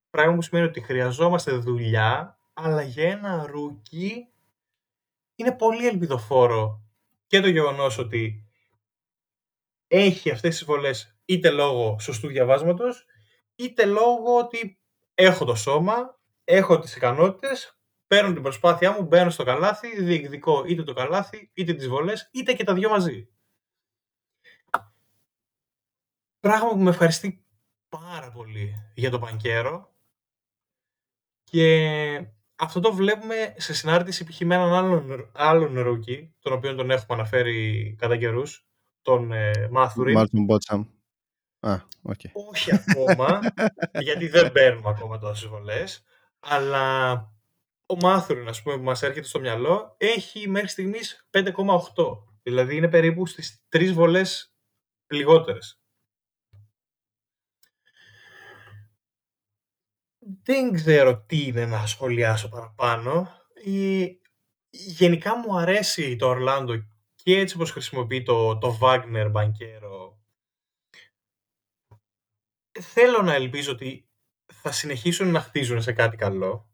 [0.09, 4.27] Πράγμα που σημαίνει ότι χρειαζόμαστε δουλειά, αλλά για ένα rookie
[5.35, 6.81] είναι πολύ ελπιδοφόρο
[7.27, 8.47] και το γεγονός ότι
[9.87, 13.05] έχει αυτές τις βολές είτε λόγω σωστού διαβάσματος,
[13.55, 14.79] είτε λόγω ότι
[15.13, 20.83] έχω το σώμα, έχω τις ικανότητες, παίρνω την προσπάθειά μου, μπαίνω στο καλάθι, διεκδικώ είτε
[20.83, 23.29] το καλάθι, είτε τις βολές, είτε και τα δυο μαζί.
[26.47, 27.45] Πράγμα που με ευχαριστεί
[27.89, 29.93] πάρα πολύ για το Μπανκέρο
[31.43, 34.41] και αυτό το βλέπουμε σε συνάρτηση π.χ.
[34.41, 38.67] με έναν άλλον, άλλον rookie, τον οποίο τον έχουμε αναφέρει κατά καιρούς,
[39.01, 40.13] τον ε, Μάθουριν.
[40.13, 40.85] Μάρτιν Μπότσαμ.
[41.59, 42.31] Α, okay.
[42.49, 43.39] Όχι ακόμα,
[44.05, 46.03] γιατί δεν παίρνουμε ακόμα τόσες βολές.
[46.39, 47.13] Αλλά
[47.85, 51.53] ο Μάθουριν, ας πούμε, που μας έρχεται στο μυαλό, έχει μέχρι στιγμής 5,8.
[52.43, 54.53] Δηλαδή είναι περίπου στις τρεις βολές
[55.07, 55.81] λιγότερες.
[60.43, 63.31] Δεν ξέρω τι είναι να σχολιάσω παραπάνω.
[64.69, 66.73] Γενικά μου αρέσει το Ορλάντο
[67.15, 70.21] και έτσι όπως χρησιμοποιεί το, το Wagner Μπανκέρο.
[72.79, 74.09] Θέλω να ελπίζω ότι
[74.53, 76.69] θα συνεχίσουν να χτίζουν σε κάτι καλό,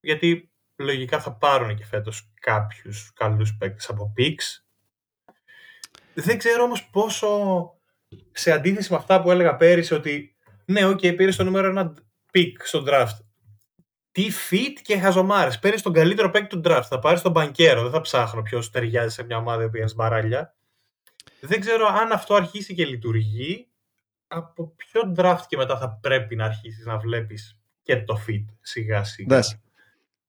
[0.00, 4.66] γιατί λογικά θα πάρουν και φέτος κάποιους καλούς παίκτες από picks.
[6.14, 7.70] Δεν ξέρω όμως πόσο
[8.32, 11.94] σε αντίθεση με αυτά που έλεγα πέρυσι ότι ναι, OK, okay, πήρε το νούμερο ένα
[12.34, 13.18] pick στο draft.
[14.12, 15.58] Τι fit και χαζομάρες.
[15.58, 16.84] Παίρνεις τον καλύτερο παίκτη του draft.
[16.88, 17.82] Θα πάρεις τον μπανκέρο.
[17.82, 20.54] Δεν θα ψάχνω ποιος ταιριάζει σε μια ομάδα που είναι μπαράλια.
[21.40, 23.68] Δεν ξέρω αν αυτό αρχίσει και λειτουργεί.
[24.26, 29.04] Από ποιο draft και μετά θα πρέπει να αρχίσεις να βλέπεις και το fit σιγά
[29.04, 29.36] σιγά.
[29.36, 29.58] Δες,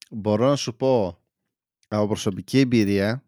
[0.10, 1.20] μπορώ να σου πω
[1.88, 3.24] από προσωπική εμπειρία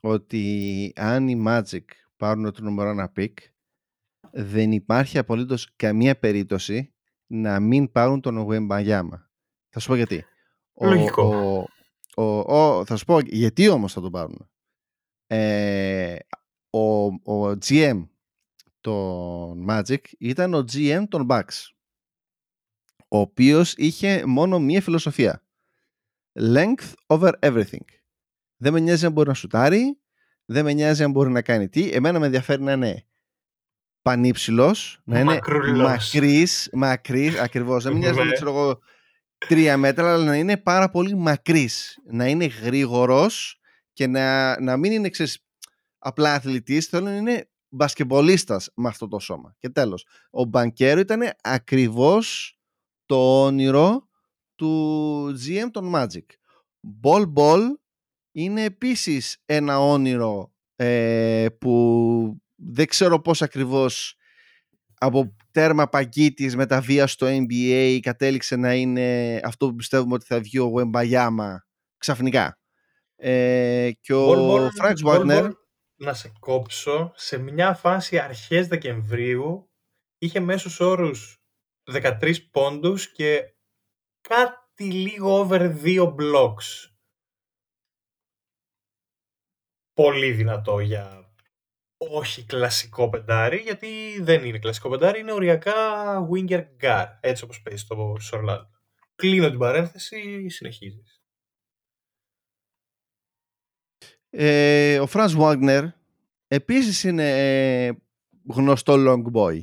[0.00, 1.84] ότι αν οι Magic
[2.16, 3.34] πάρουν το νούμερο ένα pick
[4.30, 6.92] δεν υπάρχει απολύτως καμία περίπτωση
[7.30, 9.30] να μην πάρουν τον Γουεμπαγιάμα.
[9.68, 10.24] Θα σου πω γιατί.
[10.80, 11.66] Λογικό.
[12.16, 14.50] Ο, ο, θα σου πω γιατί όμως θα τον πάρουν.
[15.26, 16.16] Ε,
[16.70, 18.08] ο, ο GM
[18.80, 21.70] των Magic ήταν ο GM των Bucks
[23.08, 25.44] ο οποίος είχε μόνο μία φιλοσοφία.
[26.38, 27.84] Length over everything.
[28.56, 30.00] Δεν με νοιάζει αν μπορεί να σουτάρει,
[30.44, 31.90] δεν με νοιάζει αν μπορεί να κάνει τι.
[31.90, 33.04] Εμένα με ενδιαφέρει να είναι
[34.02, 35.40] πανύψηλος, να είναι
[35.74, 37.84] μακρύς, μακρύς, ακριβώς.
[37.84, 38.78] Να μην νοιάζει να ξέρω εγώ
[39.38, 41.98] τρία μέτρα, αλλά να είναι πάρα πολύ μακρύς.
[42.04, 43.60] Να είναι γρήγορος
[43.92, 45.44] και να, να μην είναι ξέρεις,
[45.98, 49.54] απλά αθλητής, θέλω να είναι μπασκεμπολίστας με αυτό το σώμα.
[49.58, 52.58] Και τέλος, ο Μπανκέρο ήταν ακριβώς
[53.06, 54.08] το όνειρο
[54.54, 56.26] του GM των Magic.
[57.02, 57.60] Ball Ball
[58.32, 64.14] είναι επίσης ένα όνειρο ε, που δεν ξέρω πώς ακριβώς
[64.98, 70.24] από τέρμα παγκίτης με τα βία στο NBA κατέληξε να είναι αυτό που πιστεύουμε ότι
[70.24, 72.58] θα βγει ο Γουεμπαγιάμα ξαφνικά.
[73.16, 75.50] Ε, και ο Φρανκς Βάγνερ
[76.00, 79.70] να σε κόψω σε μια φάση αρχές Δεκεμβρίου
[80.18, 81.42] είχε μέσους όρους
[81.92, 83.54] 13 πόντους και
[84.20, 86.90] κάτι λίγο over 2 blocks.
[89.92, 91.19] Πολύ δυνατό για
[92.02, 95.72] όχι κλασικό πεντάρι, γιατί δεν είναι κλασικό πεντάρι, είναι οριακά
[96.32, 98.66] winger guard, έτσι όπως παίζει στο Ορλάντο.
[99.14, 101.22] Κλείνω την παρένθεση, συνεχίζεις.
[104.30, 105.84] Ε, ο Φρανς Βάγνερ
[106.46, 107.30] επίσης είναι
[107.86, 107.92] ε,
[108.48, 109.60] γνωστό long boy.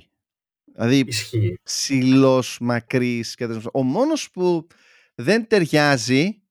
[0.63, 1.59] Δηλαδή Ισχύει.
[1.63, 3.35] ψηλός, μακρύς.
[3.35, 4.67] Και ο μόνος που
[5.15, 6.41] δεν ταιριάζει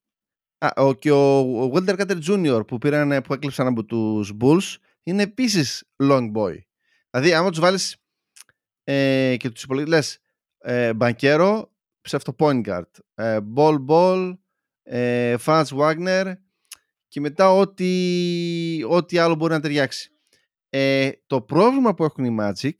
[0.58, 2.66] α, ο, και ο, ο Wendell Carter Jr.
[2.66, 4.76] που, πήραν, που έκλεψαν από τους Bulls
[5.06, 6.58] είναι επίσης long boy.
[7.10, 7.96] Δηλαδή, άμα τους βάλεις
[8.84, 10.18] ε, και τους υπολογίσει, λες
[10.58, 14.38] ε, μπανκέρο, ψεύτο point guard, ε, ball ball,
[14.82, 16.32] ε, Wagner
[17.08, 20.10] και μετά ό,τι, ό,τι άλλο μπορεί να ταιριάξει.
[20.68, 22.76] Ε, το πρόβλημα που έχουν οι Magic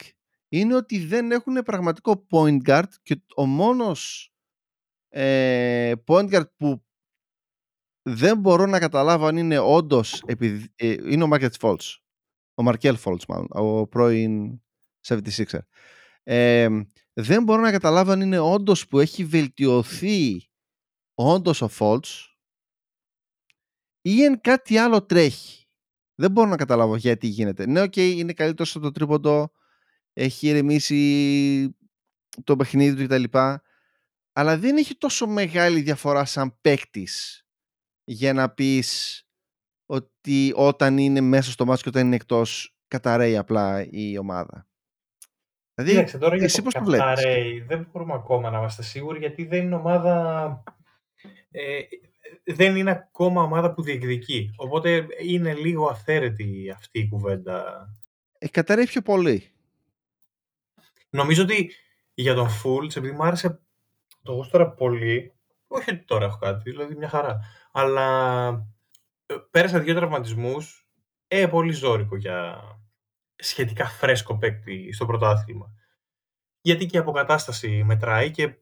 [0.48, 4.32] είναι ότι δεν έχουν πραγματικό point guard και ο μόνος
[5.08, 6.84] ε, point guard που
[8.02, 11.96] δεν μπορώ να καταλάβω αν είναι όντως επειδή, ε, είναι ο Markelle Fultz
[12.58, 14.62] ο Μαρκέλ Φόλτς μάλλον, ο πρώην
[15.06, 15.58] 76er.
[16.22, 16.68] Ε,
[17.12, 20.48] δεν μπορώ να καταλάβω αν είναι όντως που έχει βελτιωθεί
[21.14, 22.38] όντως ο Φόλτς
[24.00, 25.66] ή αν κάτι άλλο τρέχει.
[26.14, 27.66] Δεν μπορώ να καταλάβω γιατί γίνεται.
[27.66, 29.50] Ναι, OK, okay, είναι καλύτερος στο το τρίποντο,
[30.12, 31.76] έχει ηρεμήσει
[32.44, 33.38] το παιχνίδι του κτλ.
[34.32, 37.46] Αλλά δεν έχει τόσο μεγάλη διαφορά σαν παίκτης
[38.04, 39.20] για να πεις
[39.86, 44.66] ότι όταν είναι μέσα στο μάτσο και όταν είναι εκτός καταραίει απλά η ομάδα.
[45.74, 49.74] Δηλαδή, Κοίταξε, τώρα για το καταραίει δεν μπορούμε ακόμα να είμαστε σίγουροι γιατί δεν είναι
[49.74, 50.62] ομάδα...
[51.50, 51.80] Ε,
[52.44, 54.50] δεν είναι ακόμα ομάδα που διεκδικεί.
[54.56, 57.88] Οπότε είναι λίγο αυθαίρετη αυτή η κουβέντα.
[58.38, 59.50] Ε, καταραίει πιο πολύ.
[61.10, 61.70] Νομίζω ότι
[62.14, 63.60] για τον Fultz, επειδή μου άρεσε
[64.22, 65.32] το γούστορα πολύ,
[65.66, 67.40] Όχι ότι τώρα έχω κάτι, δηλαδή μια χαρά.
[67.72, 68.66] Αλλά ε,
[69.50, 70.88] πέρασα δύο τραυματισμούς,
[71.28, 72.60] ε, πολύ ζώρικο για
[73.36, 75.74] σχετικά φρέσκο παίκτη στο πρωτάθλημα.
[76.60, 78.54] Γιατί και η αποκατάσταση μετράει και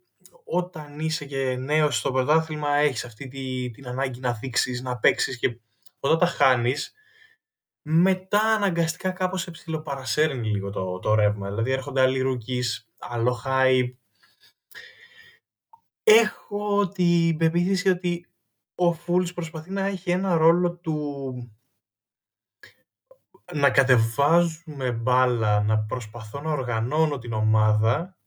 [0.44, 5.38] όταν είσαι και νέος στο πρωτάθλημα έχεις αυτή τη, την ανάγκη να δείξεις, να παίξεις
[5.38, 5.58] και
[6.00, 6.94] όταν τα χάνεις
[7.82, 11.48] μετά αναγκαστικά κάπως σε ψηλοπαρασέρνει λίγο το, το ρεύμα.
[11.48, 13.94] Δηλαδή έρχονται άλλοι rookies, άλλο hype.
[16.02, 18.26] Έχω την πεποίθηση ότι
[18.75, 21.35] ο Φούλς προσπαθεί να έχει ένα ρόλο του
[23.53, 28.18] να κατεβάζουμε μπάλα, να προσπαθώ να οργανώνω την ομάδα,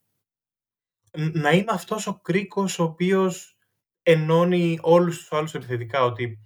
[1.32, 3.56] να είμαι αυτός ο κρίκος ο οποίος
[4.02, 6.38] ενώνει όλους τους άλλους επιθετικά, ότι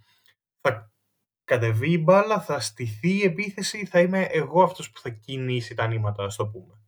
[0.60, 0.92] θα
[1.44, 5.86] κατεβεί η μπάλα, θα στηθεί η επίθεση, θα είμαι εγώ αυτός που θα κινήσει τα
[5.86, 6.80] νήματα, ας το πούμε.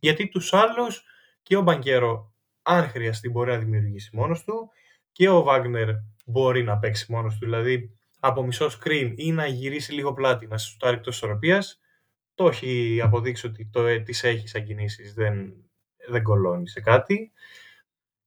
[0.00, 1.04] Γιατί τους άλλους
[1.42, 2.32] και ο Μπανκέρο,
[2.62, 4.70] αν χρειαστεί, μπορεί να δημιουργήσει μόνος του
[5.12, 5.88] και ο Βάγνερ
[6.30, 7.44] μπορεί να παίξει μόνος του.
[7.44, 11.80] Δηλαδή, από μισό screen ή να γυρίσει λίγο πλάτη, να σουτάρει εκτός ισορροπίας,
[12.34, 15.54] το έχει αποδείξει ότι το, ε, τις έχεις σαν κινήσεις, δεν,
[16.08, 17.32] δεν κολώνει σε κάτι.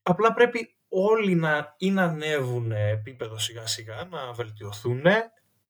[0.03, 5.03] Απλά πρέπει όλοι να ή να ανέβουν επίπεδο σιγά σιγά, να βελτιωθούν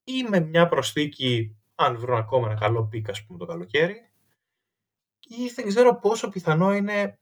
[0.03, 4.11] ή με μια προσθήκη, αν βρουν ακόμα ένα καλό pick, ας πούμε, το καλοκαίρι,
[5.19, 7.19] ή δεν ξέρω πόσο πιθανό είναι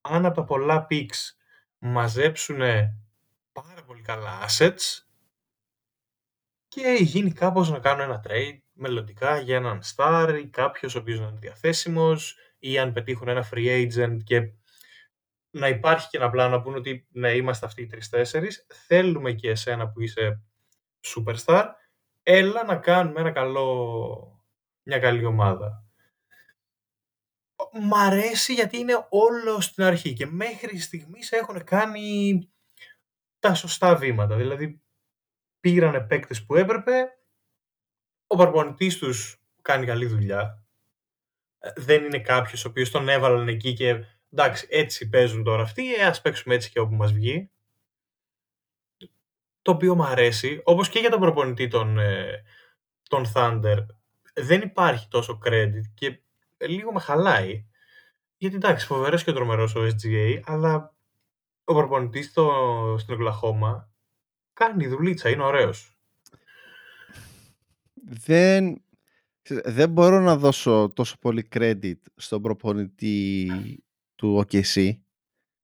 [0.00, 1.34] αν από τα πολλά picks
[1.78, 2.99] μαζέψουν πάρα
[3.90, 5.04] πολύ καλά assets
[6.68, 11.20] και γίνει κάπως να κάνουν ένα trade μελλοντικά για έναν star ή κάποιος ο οποίος
[11.20, 14.52] να είναι διαθέσιμος ή αν πετύχουν ένα free agent και
[15.50, 19.50] να υπάρχει και ένα πλάνο να πούνε ότι ναι, είμαστε αυτοί οι τρεις-τέσσερις, θέλουμε και
[19.50, 20.42] εσένα που είσαι
[21.06, 21.66] superstar,
[22.22, 24.44] έλα να κάνουμε ένα καλό,
[24.82, 25.84] μια καλή ομάδα.
[27.72, 32.50] Μ' αρέσει γιατί είναι όλο στην αρχή και μέχρι στιγμής έχουν κάνει
[33.40, 34.36] τα σωστά βήματα.
[34.36, 34.82] Δηλαδή
[35.60, 36.92] πήρανε παίκτες που έπρεπε,
[38.26, 40.64] ο προπονητής τους κάνει καλή δουλειά.
[41.58, 45.94] Ε, δεν είναι κάποιος ο οποίος τον έβαλαν εκεί και εντάξει έτσι παίζουν τώρα αυτοί,
[45.94, 47.50] ε, ας παίξουμε έτσι και όπου μας βγει.
[49.62, 52.42] Το οποίο μου αρέσει, όπως και για τον προπονητή των, ε,
[53.08, 53.86] τον Thunder,
[54.34, 56.20] δεν υπάρχει τόσο credit και
[56.58, 57.66] λίγο με χαλάει.
[58.36, 60.94] Γιατί εντάξει, φοβερός και τρομερός ο SGA, αλλά
[61.70, 62.26] ο προπονητής
[62.96, 63.90] στην Οκλαχώμα
[64.52, 65.98] κάνει δουλίτσα, είναι ωραίος.
[67.94, 68.82] Δεν,
[69.64, 73.50] δεν μπορώ να δώσω τόσο πολύ credit στον προπονητή
[74.14, 74.92] του OKC.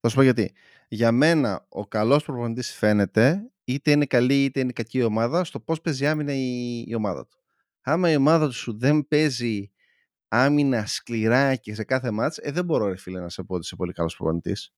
[0.01, 0.53] Θα σου πω γιατί.
[0.89, 5.81] Για μένα ο καλός προπονητής φαίνεται είτε είναι καλή είτε είναι κακή ομάδα στο πώς
[5.81, 7.39] παίζει άμυνα η, η ομάδα του.
[7.81, 9.71] Άμα η ομάδα σου δεν παίζει
[10.29, 13.65] άμυνα σκληρά και σε κάθε μάτς, ε, δεν μπορώ ρε φίλε να σε πω ότι
[13.65, 14.73] είσαι πολύ καλός προπονητής.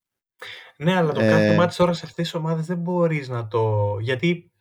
[0.77, 1.57] Ναι, αλλά το κάθε ε.
[1.57, 3.97] μάτς τώρα σε αυτές τις ομάδες δεν μπορείς να το...
[4.01, 4.53] Γιατί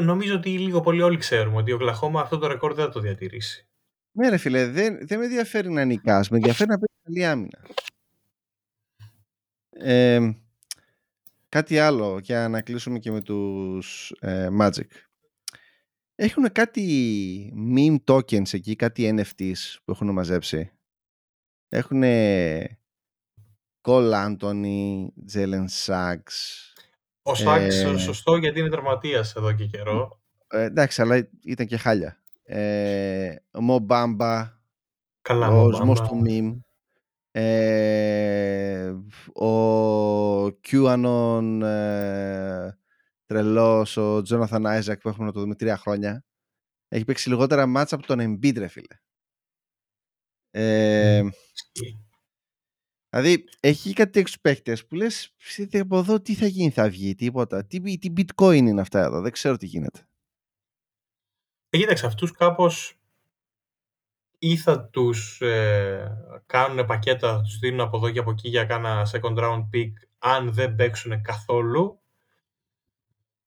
[0.00, 3.00] νομίζω ότι λίγο πολύ όλοι ξέρουμε ότι ο Κλαχώμα αυτό το ρεκόρ δεν θα το
[3.00, 3.68] διατηρήσει.
[4.12, 7.58] Ναι ρε φίλε, δεν, δεν με ενδιαφέρει να νικάς, με ενδιαφέρει να παίζει καλή άμυνα.
[9.70, 10.32] Ε,
[11.48, 14.88] κάτι άλλο για να κλείσουμε και με τους ε, Magic.
[16.14, 20.70] Έχουν κάτι meme tokens εκεί, κάτι NFTs που έχουν μαζέψει.
[21.68, 22.02] Έχουν
[23.86, 26.36] Cole Anthony, Jalen Sachs.
[27.22, 30.20] Ο Sachs ε, σωστό γιατί είναι τραυματίας εδώ και καιρό.
[30.48, 32.18] Ε, εντάξει, αλλά ήταν και χάλια.
[32.42, 34.50] Ε, ο Bamba,
[35.22, 36.58] Καλά, ο οσμός του meme.
[37.30, 38.94] Ε,
[39.42, 42.70] ο QAnon ε,
[43.26, 46.24] τρελός, ο Jonathan Isaac που έχουμε να το δούμε τρία χρόνια.
[46.88, 49.00] Έχει παίξει λιγότερα μάτσα από τον Embiid, ρε φίλε.
[50.50, 51.22] Ε,
[53.20, 55.34] Δηλαδή, έχει κάτι τέτοιου παίχτες που λες:
[55.80, 57.64] από εδώ τι θα γίνει, θα βγει, τίποτα.
[57.64, 60.06] Τι, τι bitcoin είναι αυτά εδώ, δεν ξέρω τι γίνεται.
[61.70, 62.98] Ε, κοίταξε, αυτούς κάπως
[64.38, 68.64] ή θα τους ε, κάνουν πακέτα, θα τους δίνουν από εδώ και από εκεί για
[68.64, 72.00] κάνα second round pick, αν δεν παίξουν καθόλου,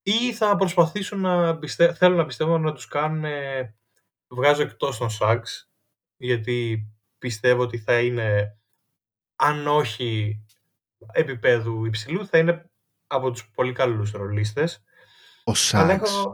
[0.01, 1.93] ή θα προσπαθήσουν να πιστε...
[1.93, 3.23] θέλουν να πιστεύω να τους κάνουν
[4.27, 5.67] βγάζω εκτός των Sacks
[6.17, 8.58] γιατί πιστεύω ότι θα είναι
[9.41, 10.39] αν όχι
[11.11, 12.69] επίπεδου υψηλού, θα είναι
[13.07, 14.83] από τους πολύ καλούς ρολίστες.
[15.43, 16.27] Ο Σάγκς.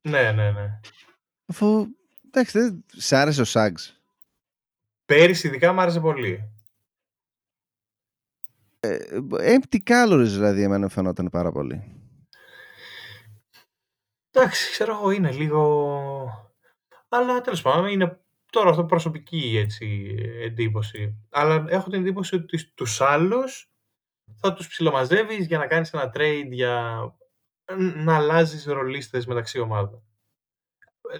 [0.00, 0.80] Ναι, ναι, ναι.
[1.46, 1.86] Αφού,
[2.26, 4.02] εντάξει, δεν σ' άρεσε ο Σάγκς.
[5.04, 6.52] Πέρυσι ειδικά μου άρεσε πολύ.
[8.80, 8.98] Ε,
[9.30, 12.02] empty calories δηλαδή εμένα φαινόταν πάρα πολύ.
[14.30, 16.48] Εντάξει, ξέρω εγώ, είναι λίγο...
[17.08, 18.20] Αλλά τέλος πάντων είναι
[18.52, 21.26] Τώρα αυτό προσωπική έτσι, εντύπωση.
[21.30, 23.70] Αλλά έχω την εντύπωση ότι τους άλλους
[24.34, 27.02] θα τους ψιλομαζεύεις για να κάνεις ένα trade για
[28.04, 30.02] να αλλάζεις ρολίστες μεταξύ ομάδων.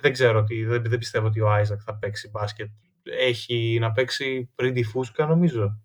[0.01, 2.71] Δεν ξέρω, ότι, δεν, δεν πιστεύω ότι ο Άιζακ θα παίξει μπάσκετ.
[3.03, 5.83] Έχει να παίξει πριν τη φούσκα νομίζω.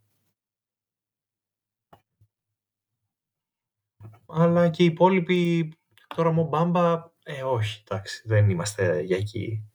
[4.25, 5.73] Αλλά και οι υπόλοιποι,
[6.15, 9.72] τώρα μου μπάμπα, ε όχι, εντάξει, δεν είμαστε για εκεί.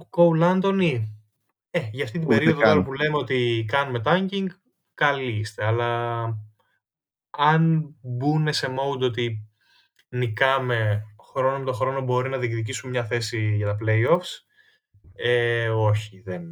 [0.00, 1.22] Ο Κόουλ Άντωνη,
[1.70, 2.70] ε, για αυτή την Ούτε περίοδο καν.
[2.70, 4.46] τώρα που λέμε ότι κάνουμε tanking,
[4.94, 6.22] καλή είστε, αλλά
[7.30, 9.48] αν μπουν σε mode ότι
[10.08, 14.44] νικάμε χρόνο με το χρόνο μπορεί να διεκδικήσουμε μια θέση για τα playoffs,
[15.14, 16.42] ε, όχι, δεν...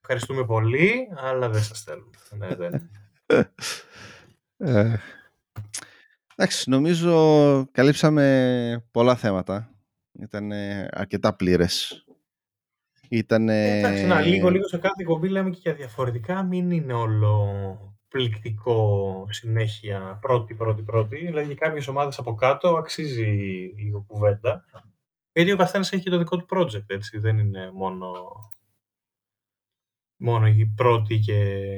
[0.00, 2.16] Ευχαριστούμε πολύ, αλλά δεν σας θέλουμε.
[2.30, 2.90] Ναι, δεν...
[4.56, 4.96] Ε,
[6.36, 9.74] εντάξει, νομίζω καλύψαμε πολλά θέματα.
[10.12, 10.52] Ήταν
[10.90, 12.03] αρκετά πλήρες.
[13.08, 13.48] Ήταν...
[13.48, 17.94] Ε, εντάξει, να, λίγο, λίγο σε κάθε κομπή λέμε και για διαφορετικά, μην είναι όλο
[18.08, 21.16] πληκτικό συνέχεια πρώτη, πρώτη, πρώτη.
[21.16, 23.24] Δηλαδή για κάποιες ομάδες από κάτω αξίζει
[23.76, 24.64] λίγο κουβέντα.
[25.32, 27.18] Γιατί ο καθένας έχει και το δικό του project, έτσι.
[27.18, 28.12] Δεν είναι μόνο,
[30.16, 31.70] μόνο οι πρώτοι και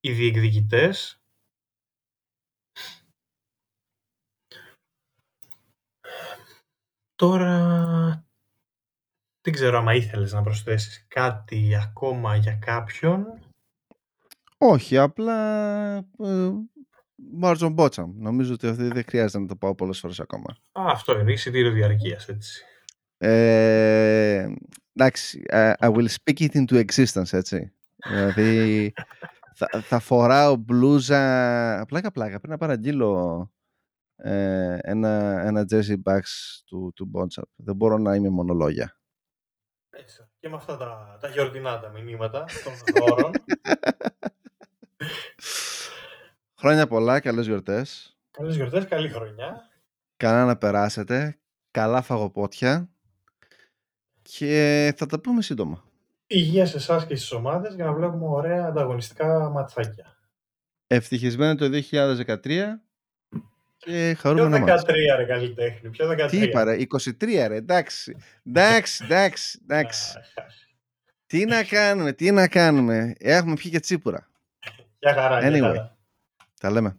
[0.00, 1.22] οι διεκδικητές.
[7.14, 8.27] Τώρα,
[9.48, 13.26] δεν ξέρω άμα ήθελες να προσθέσεις κάτι ακόμα για κάποιον.
[14.58, 16.50] Όχι, απλά ε,
[17.14, 18.12] Μάρτζον Μπότσαμ.
[18.16, 20.56] Νομίζω ότι αυτή δεν χρειάζεται να το πάω πολλές φορές ακόμα.
[20.72, 22.64] Α, αυτό είναι, εισιτήριο διαρκείας, έτσι.
[23.18, 24.46] Ε,
[24.92, 27.72] εντάξει, I, I will speak it into existence, έτσι.
[28.08, 28.92] δηλαδή,
[29.54, 33.52] θα, θα φοράω μπλούζα, πλάκα πλάκα, πρέπει να παραγγείλω
[34.16, 37.48] ε, ένα, ένα jersey backs του, του Bonchap.
[37.56, 38.97] Δεν μπορώ να είμαι μόνο λόγια.
[40.00, 40.28] Έτσι.
[40.40, 43.32] Και με αυτά τα, τα γιορτινά τα μηνύματα των δώρων.
[46.60, 48.16] Χρόνια πολλά, καλές γιορτές.
[48.30, 49.70] Καλές γιορτές, καλή χρονιά.
[50.16, 51.38] Καλά να περάσετε,
[51.70, 52.88] καλά φαγοπότια
[54.22, 55.84] και θα τα πούμε σύντομα.
[56.26, 60.16] Υγεία σε εσάς και στις ομάδες για να βλέπουμε ωραία ανταγωνιστικά ματσάκια.
[60.86, 62.80] Ευτυχισμένο το 2013
[63.78, 64.84] και Ποιο χαρούμενο 13 μάτς.
[65.16, 66.26] ρε καλλιτέχνη, ποιο 13.
[66.30, 68.16] Τι είπα ρε, 23 ρε, εντάξει.
[68.46, 70.12] Εντάξει, εντάξει, εντάξει.
[71.26, 73.14] Τι να κάνουμε, τι να κάνουμε.
[73.18, 74.28] Έχουμε πιει και τσίπουρα.
[74.98, 75.60] Για χαρά, για Anyway.
[75.60, 75.96] χαρά.
[76.60, 76.96] Τα λέμε.